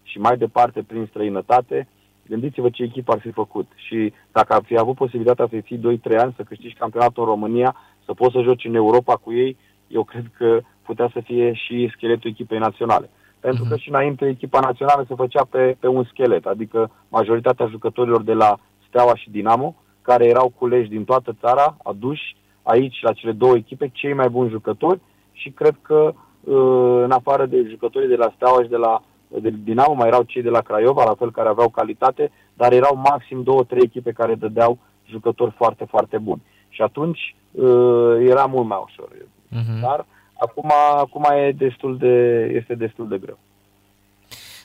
și 0.03 0.19
mai 0.19 0.37
departe 0.37 0.83
prin 0.83 1.05
străinătate, 1.09 1.87
gândiți-vă 2.27 2.69
ce 2.69 2.83
echipă 2.83 3.11
ar 3.11 3.19
fi 3.19 3.31
făcut. 3.31 3.67
Și 3.75 4.13
dacă 4.31 4.53
ar 4.53 4.63
fi 4.65 4.77
avut 4.77 4.95
posibilitatea 4.95 5.47
să 5.49 5.59
fii 5.63 5.99
2-3 6.13 6.17
ani, 6.17 6.33
să 6.35 6.43
câștigi 6.43 6.73
campionatul 6.73 7.23
în 7.23 7.29
România, 7.29 7.75
să 8.05 8.13
poți 8.13 8.33
să 8.33 8.41
joci 8.41 8.65
în 8.65 8.75
Europa 8.75 9.15
cu 9.15 9.33
ei, 9.33 9.57
eu 9.87 10.03
cred 10.03 10.25
că 10.37 10.61
putea 10.85 11.09
să 11.13 11.19
fie 11.23 11.53
și 11.53 11.91
scheletul 11.95 12.29
echipei 12.29 12.57
naționale. 12.57 13.09
Pentru 13.39 13.63
că 13.63 13.73
mhm. 13.73 13.81
și 13.81 13.89
înainte 13.89 14.27
echipa 14.27 14.59
națională 14.59 15.05
se 15.07 15.15
făcea 15.15 15.45
pe, 15.49 15.77
pe 15.79 15.87
un 15.87 16.03
schelet, 16.03 16.45
adică 16.45 16.91
majoritatea 17.09 17.67
jucătorilor 17.67 18.23
de 18.23 18.33
la 18.33 18.57
Steaua 18.87 19.15
și 19.15 19.29
Dinamo 19.29 19.75
care 20.01 20.25
erau 20.25 20.53
culeși 20.57 20.89
din 20.89 21.03
toată 21.03 21.35
țara, 21.39 21.77
aduși 21.83 22.35
aici 22.63 23.01
la 23.01 23.13
cele 23.13 23.31
două 23.31 23.55
echipe, 23.55 23.89
cei 23.93 24.13
mai 24.13 24.29
buni 24.29 24.49
jucători 24.49 24.99
și 25.31 25.49
cred 25.49 25.75
că 25.81 26.13
uh, 26.13 27.01
în 27.03 27.11
afară 27.11 27.45
de 27.45 27.67
jucătorii 27.69 28.07
de 28.07 28.15
la 28.15 28.31
Steaua 28.35 28.63
și 28.63 28.69
de 28.69 28.77
la 28.77 29.03
de 29.27 29.53
Dinamo, 29.63 29.93
mai 29.93 30.07
erau 30.07 30.23
cei 30.23 30.41
de 30.41 30.49
la 30.49 30.61
Craiova, 30.61 31.03
la 31.03 31.15
fel, 31.17 31.31
care 31.31 31.49
aveau 31.49 31.69
calitate, 31.69 32.31
dar 32.53 32.71
erau 32.71 32.95
maxim 32.95 33.43
două, 33.43 33.63
trei 33.63 33.83
echipe 33.83 34.11
care 34.11 34.35
dădeau 34.35 34.77
jucători 35.05 35.51
foarte, 35.51 35.85
foarte 35.85 36.17
buni. 36.17 36.41
Și 36.69 36.81
atunci 36.81 37.35
uh, 37.51 38.15
era 38.19 38.45
mult 38.45 38.67
mai 38.67 38.79
ușor. 38.83 39.07
Uh-huh. 39.11 39.81
Dar 39.81 40.05
acum, 40.39 40.71
acum 40.97 41.23
e 41.23 41.51
destul 41.51 41.97
de, 41.97 42.45
este 42.53 42.75
destul 42.75 43.07
de 43.07 43.17
greu. 43.17 43.37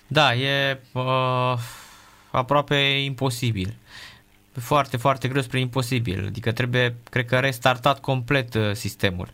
Da, 0.06 0.34
e 0.34 0.80
uh, 0.94 1.54
aproape 2.30 2.74
imposibil. 3.04 3.74
Foarte, 4.52 4.96
foarte 4.96 5.28
greu 5.28 5.42
spre 5.42 5.60
imposibil. 5.60 6.24
Adică 6.26 6.52
trebuie, 6.52 6.94
cred 7.10 7.24
că, 7.24 7.38
restartat 7.38 8.00
complet 8.00 8.54
uh, 8.54 8.70
sistemul. 8.72 9.28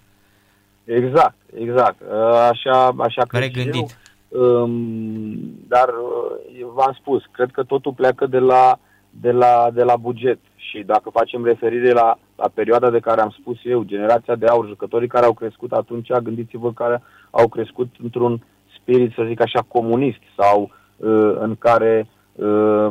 Exact, 0.85 1.37
exact. 1.55 2.01
Uh, 2.01 2.49
așa, 2.51 2.95
așa 2.99 3.23
că 3.27 3.39
Regândit. 3.39 3.99
Eu, 4.29 4.63
um, 4.63 5.39
dar 5.69 5.89
uh, 5.89 6.67
v-am 6.75 6.97
spus, 7.01 7.23
cred 7.31 7.51
că 7.53 7.63
totul 7.63 7.93
pleacă 7.93 8.27
de 8.27 8.39
la, 8.39 8.79
de 9.11 9.31
la, 9.31 9.71
de 9.73 9.83
la 9.83 9.97
buget. 9.97 10.39
Și 10.57 10.83
dacă 10.87 11.11
facem 11.13 11.45
referire 11.45 11.93
la, 11.93 12.19
la 12.37 12.49
perioada 12.55 12.91
de 12.91 13.01
care 13.01 13.21
am 13.21 13.35
spus 13.41 13.59
eu, 13.63 13.83
generația 13.83 14.35
de 14.35 14.47
aur, 14.47 14.67
jucătorii 14.67 15.09
care 15.09 15.25
au 15.27 15.33
crescut 15.33 15.73
atunci, 15.73 16.13
gândiți-vă 16.13 16.73
care 16.73 17.03
au 17.31 17.49
crescut 17.49 17.89
într-un 18.03 18.45
spirit, 18.79 19.13
să 19.13 19.25
zic 19.27 19.41
așa, 19.41 19.65
comunist 19.69 20.21
sau 20.37 20.63
uh, 20.97 21.37
în 21.39 21.57
care 21.59 22.07
uh, 22.33 22.89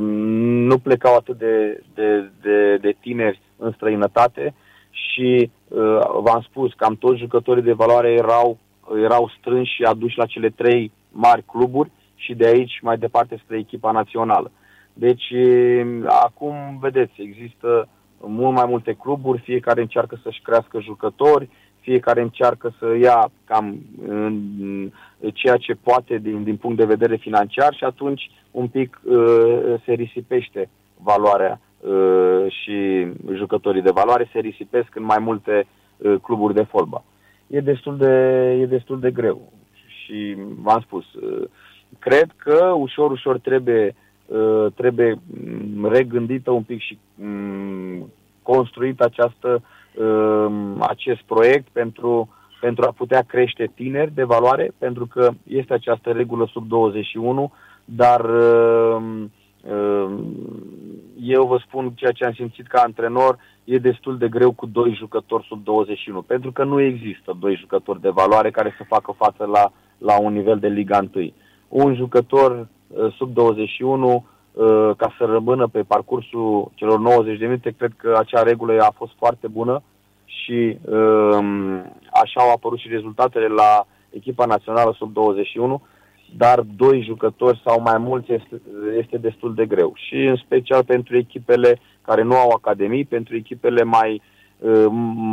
nu 0.70 0.78
plecau 0.78 1.16
atât 1.16 1.38
de, 1.38 1.84
de, 1.94 2.30
de, 2.42 2.78
de 2.78 2.96
tineri 3.00 3.42
în 3.58 3.72
străinătate 3.72 4.54
și 4.90 5.52
uh, 5.68 6.00
v-am 6.22 6.42
spus, 6.50 6.74
cam 6.74 6.96
toți 6.96 7.20
jucătorii 7.20 7.64
de 7.64 7.74
valoare 7.74 8.12
erau, 8.12 8.58
erau 9.04 9.32
strânși 9.40 9.74
și 9.74 9.84
aduși 9.84 10.18
la 10.18 10.26
cele 10.26 10.50
trei 10.50 10.92
mari 11.12 11.44
cluburi 11.44 11.92
și 12.16 12.34
de 12.34 12.46
aici 12.46 12.80
mai 12.82 12.98
departe 12.98 13.40
spre 13.44 13.58
echipa 13.58 13.92
națională. 13.92 14.52
Deci, 14.94 15.34
acum, 16.08 16.78
vedeți, 16.80 17.14
există 17.22 17.88
mult 18.28 18.56
mai 18.56 18.66
multe 18.68 18.94
cluburi, 18.94 19.42
fiecare 19.42 19.82
încearcă 19.82 20.20
să-și 20.24 20.42
crească 20.42 20.80
jucători, 20.80 21.50
fiecare 21.80 22.22
încearcă 22.22 22.74
să 22.80 22.96
ia 23.02 23.32
cam 23.46 23.80
în 24.08 24.92
ceea 25.34 25.56
ce 25.56 25.74
poate 25.74 26.18
din, 26.18 26.44
din 26.44 26.56
punct 26.56 26.78
de 26.78 26.86
vedere 26.86 27.16
financiar 27.16 27.74
și 27.74 27.84
atunci 27.84 28.32
un 28.52 28.68
pic 28.68 29.02
uh, 29.04 29.74
se 29.86 29.94
risipește 29.94 30.70
valoarea 30.98 31.60
uh, 31.80 32.46
și 32.48 33.08
jucătorii 33.34 33.82
de 33.82 33.92
valoare 33.92 34.30
se 34.34 34.40
risipesc 34.40 34.96
în 34.96 35.04
mai 35.04 35.20
multe 35.20 35.68
uh, 35.98 36.16
cluburi 36.22 36.54
de 36.54 36.64
fotbal. 36.64 37.04
E 37.48 37.60
destul 37.60 37.98
de, 37.98 38.14
e 38.62 38.66
destul 38.66 39.00
de 39.00 39.12
greu 39.12 39.52
și 40.04 40.36
v-am 40.62 40.80
spus, 40.80 41.14
uh, 41.14 41.48
cred 42.00 42.32
că 42.38 42.74
ușor, 42.78 43.12
ușor 43.12 43.40
trebuie 43.40 43.86
Uh, 43.86 44.05
trebuie 44.76 45.20
mm, 45.26 45.88
regândită 45.88 46.52
un 46.52 46.64
pic 46.64 46.82
și 46.82 46.98
mm, 47.16 48.12
construit 48.42 49.02
această, 49.02 49.62
uh, 49.96 50.48
acest 50.80 51.22
proiect 51.22 51.68
pentru, 51.72 52.30
pentru 52.62 52.86
a 52.86 52.94
putea 52.98 53.22
crește 53.22 53.72
tineri 53.76 54.14
de 54.14 54.24
valoare, 54.24 54.72
pentru 54.78 55.06
că 55.06 55.32
este 55.44 55.74
această 55.74 56.12
regulă 56.12 56.50
sub 56.52 56.68
21, 56.68 57.52
dar 57.86 58.22
uh, 58.26 59.04
eu 61.20 61.46
vă 61.46 61.58
spun 61.66 61.92
ceea 61.96 62.12
ce 62.12 62.26
am 62.26 62.34
simțit 62.34 62.68
ca 62.68 62.82
antrenor, 62.82 63.38
e 63.64 63.78
destul 63.78 64.18
de 64.18 64.28
greu 64.28 64.52
cu 64.52 64.66
doi 64.66 64.94
jucători 64.94 65.46
sub 65.48 65.64
21, 65.64 66.22
pentru 66.22 66.52
că 66.52 66.64
nu 66.64 66.82
există 66.82 67.38
doi 67.40 67.56
jucători 67.56 68.02
de 68.02 68.10
valoare 68.10 68.52
care 68.52 68.76
să 68.78 68.84
facă 68.88 69.14
față 69.18 69.46
la, 69.46 69.72
la 69.98 70.20
un 70.20 70.34
nivel 70.34 70.60
de 70.60 70.68
Liga 70.68 71.00
1. 71.14 71.34
Un 71.68 71.96
jucător 71.96 72.52
Uh, 72.52 72.75
sub 73.18 73.34
21 73.34 74.26
uh, 74.52 74.92
ca 74.98 75.16
să 75.18 75.26
rămână 75.26 75.68
pe 75.68 75.84
parcursul 75.84 76.72
celor 76.76 77.00
90 77.00 77.38
de 77.38 77.46
minute, 77.46 77.74
cred 77.78 77.92
că 77.98 78.16
acea 78.18 78.44
regulă 78.44 78.82
a 78.82 78.94
fost 78.96 79.12
foarte 79.18 79.48
bună 79.48 79.84
și 80.26 80.78
um, 80.82 81.76
așa 82.12 82.42
au 82.42 82.52
apărut 82.52 82.80
și 82.80 82.88
rezultatele 82.88 83.48
la 83.48 83.86
echipa 84.10 84.46
națională 84.46 84.96
sub 84.98 85.14
21, 85.14 85.82
dar 86.38 86.60
doi 86.76 87.02
jucători 87.02 87.62
sau 87.66 87.82
mai 87.82 87.98
mulți 87.98 88.32
este, 88.32 88.62
este 88.98 89.18
destul 89.18 89.54
de 89.54 89.66
greu. 89.66 89.94
Și 89.96 90.16
în 90.16 90.36
special 90.36 90.84
pentru 90.84 91.18
echipele 91.18 91.80
care 92.02 92.22
nu 92.22 92.36
au 92.36 92.50
academii, 92.50 93.06
pentru 93.06 93.36
echipele 93.36 93.84
mai, 93.84 94.14
uh, 94.14 94.35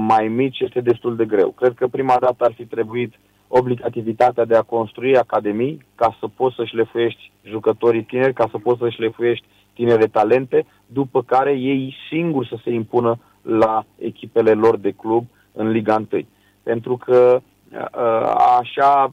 mai 0.06 0.28
mici 0.28 0.60
este 0.60 0.80
destul 0.80 1.16
de 1.16 1.24
greu. 1.24 1.50
Cred 1.50 1.74
că 1.74 1.86
prima 1.86 2.16
dată 2.20 2.44
ar 2.44 2.52
fi 2.52 2.64
trebuit 2.64 3.12
uh, 3.14 3.20
obligativitatea 3.54 4.44
de 4.44 4.56
a 4.56 4.62
construi 4.62 5.16
academii 5.16 5.84
ca 5.94 6.16
să 6.20 6.26
poți 6.36 6.54
să-și 6.56 6.74
lefuiești 6.74 7.32
jucătorii 7.42 8.02
tineri, 8.02 8.32
ca 8.32 8.48
să 8.50 8.58
poți 8.58 8.78
să-și 8.78 9.00
lefuiești 9.00 9.46
tinere 9.74 10.06
talente, 10.06 10.66
după 10.86 11.22
care 11.22 11.52
ei 11.52 11.94
singuri 12.08 12.48
să 12.48 12.56
se 12.64 12.70
impună 12.70 13.18
la 13.42 13.84
echipele 13.98 14.52
lor 14.52 14.76
de 14.76 14.90
club 14.90 15.24
în 15.52 15.70
Liga 15.70 15.94
1. 16.12 16.26
Pentru 16.62 16.96
că 16.96 17.40
așa 18.60 19.12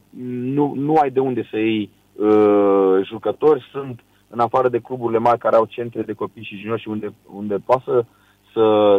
nu, 0.54 0.72
nu 0.76 0.94
ai 0.94 1.10
de 1.10 1.20
unde 1.20 1.46
să 1.50 1.56
iei 1.56 1.90
uh, 2.12 3.00
jucători, 3.04 3.68
sunt 3.72 4.00
în 4.28 4.38
afară 4.38 4.68
de 4.68 4.78
cluburile 4.78 5.18
mari 5.18 5.38
care 5.38 5.56
au 5.56 5.64
centre 5.64 6.02
de 6.02 6.12
copii 6.12 6.44
și 6.44 6.56
juniori 6.56 6.80
și 6.80 6.88
unde, 6.88 7.12
unde 7.34 7.56
poate 7.64 7.82
să, 7.84 8.04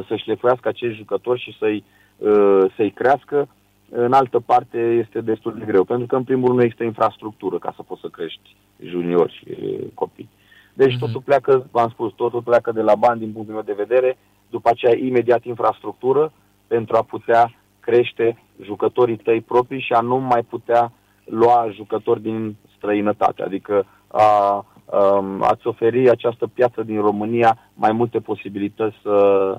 să-și 0.07 0.27
lefuiască 0.27 0.67
acești 0.67 0.97
jucători 0.97 1.39
și 1.41 1.57
să-i, 1.57 1.83
uh, 2.17 2.65
să-i 2.75 2.91
crească, 2.91 3.47
în 3.89 4.13
altă 4.13 4.39
parte 4.39 4.77
este 4.77 5.21
destul 5.21 5.55
de 5.59 5.65
greu, 5.65 5.83
pentru 5.83 6.07
că 6.07 6.15
în 6.15 6.23
primul 6.23 6.45
rând 6.45 6.57
nu 6.57 6.63
există 6.63 6.83
infrastructură 6.83 7.57
ca 7.57 7.73
să 7.75 7.83
poți 7.83 8.01
să 8.01 8.07
crești 8.07 8.55
juniori 8.85 9.33
și 9.33 9.45
copii. 9.93 10.29
Deci 10.73 10.95
mm-hmm. 10.95 10.99
totul 10.99 11.21
pleacă, 11.21 11.67
v-am 11.71 11.89
spus, 11.89 12.13
totul 12.13 12.41
pleacă 12.41 12.71
de 12.71 12.81
la 12.81 12.95
bani 12.95 13.19
din 13.19 13.31
punctul 13.31 13.53
meu 13.53 13.63
de 13.63 13.83
vedere, 13.85 14.17
după 14.49 14.69
aceea 14.69 14.97
imediat 14.97 15.43
infrastructură 15.43 16.31
pentru 16.67 16.95
a 16.95 17.01
putea 17.01 17.53
crește 17.79 18.43
jucătorii 18.61 19.17
tăi 19.17 19.41
proprii 19.41 19.81
și 19.81 19.93
a 19.93 19.99
nu 19.99 20.17
mai 20.17 20.43
putea 20.49 20.91
lua 21.25 21.67
jucători 21.73 22.21
din 22.21 22.55
străinătate. 22.75 23.43
Adică 23.43 23.85
a, 24.07 24.65
a, 24.91 25.25
ați 25.39 25.67
oferi 25.67 26.09
această 26.09 26.47
piață 26.47 26.83
din 26.83 27.01
România 27.01 27.57
mai 27.73 27.91
multe 27.91 28.19
posibilități 28.19 28.95
să, 29.01 29.57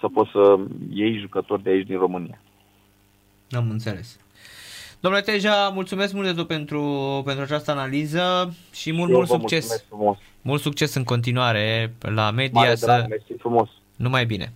să 0.00 0.08
poți 0.12 0.30
să 0.30 0.58
iei 0.92 1.18
jucători 1.18 1.62
de 1.62 1.70
aici 1.70 1.86
din 1.86 1.98
România. 1.98 2.40
Am 3.50 3.70
înțeles. 3.70 4.18
Domnule 5.02 5.22
Teja, 5.22 5.68
mulțumesc 5.68 6.12
mult 6.12 6.26
de 6.26 6.32
tot 6.32 6.46
pentru, 6.46 6.82
pentru 7.24 7.42
această 7.42 7.70
analiză 7.70 8.54
și 8.72 8.92
mult, 8.92 9.10
Eu 9.10 9.16
mult 9.16 9.28
succes. 9.28 9.84
Frumos. 9.88 10.16
Mult 10.42 10.60
succes 10.60 10.94
în 10.94 11.04
continuare 11.04 11.94
la 12.00 12.30
media. 12.30 12.60
Mare 12.60 12.74
să... 12.74 12.86
drag, 12.86 13.08
mersi 13.08 13.32
frumos. 13.38 13.68
Numai 13.96 14.26
bine. 14.26 14.52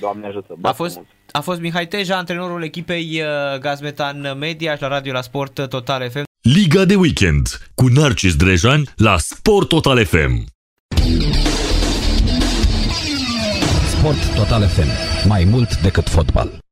Doamne 0.00 0.26
ajută. 0.26 0.56
A 0.62 0.72
fost, 0.72 1.00
a 1.30 1.40
fost 1.40 1.60
Mihai 1.60 1.86
Teja, 1.86 2.16
antrenorul 2.16 2.62
echipei 2.62 3.22
uh, 3.22 3.58
Gazmetan 3.58 4.38
Media 4.38 4.74
și 4.74 4.82
la 4.82 4.88
Radio 4.88 5.12
la 5.12 5.20
Sport 5.20 5.68
Total 5.68 6.10
FM. 6.10 6.29
Liga 6.54 6.84
de 6.84 6.94
weekend 6.94 7.60
cu 7.74 7.86
Narcis 7.86 8.36
Drejan 8.36 8.86
la 8.96 9.18
Sport 9.18 9.68
Total 9.68 10.04
FM. 10.04 10.44
Sport 13.88 14.34
Total 14.34 14.62
FM. 14.62 14.88
Mai 15.28 15.44
mult 15.44 15.80
decât 15.80 16.08
fotbal. 16.08 16.69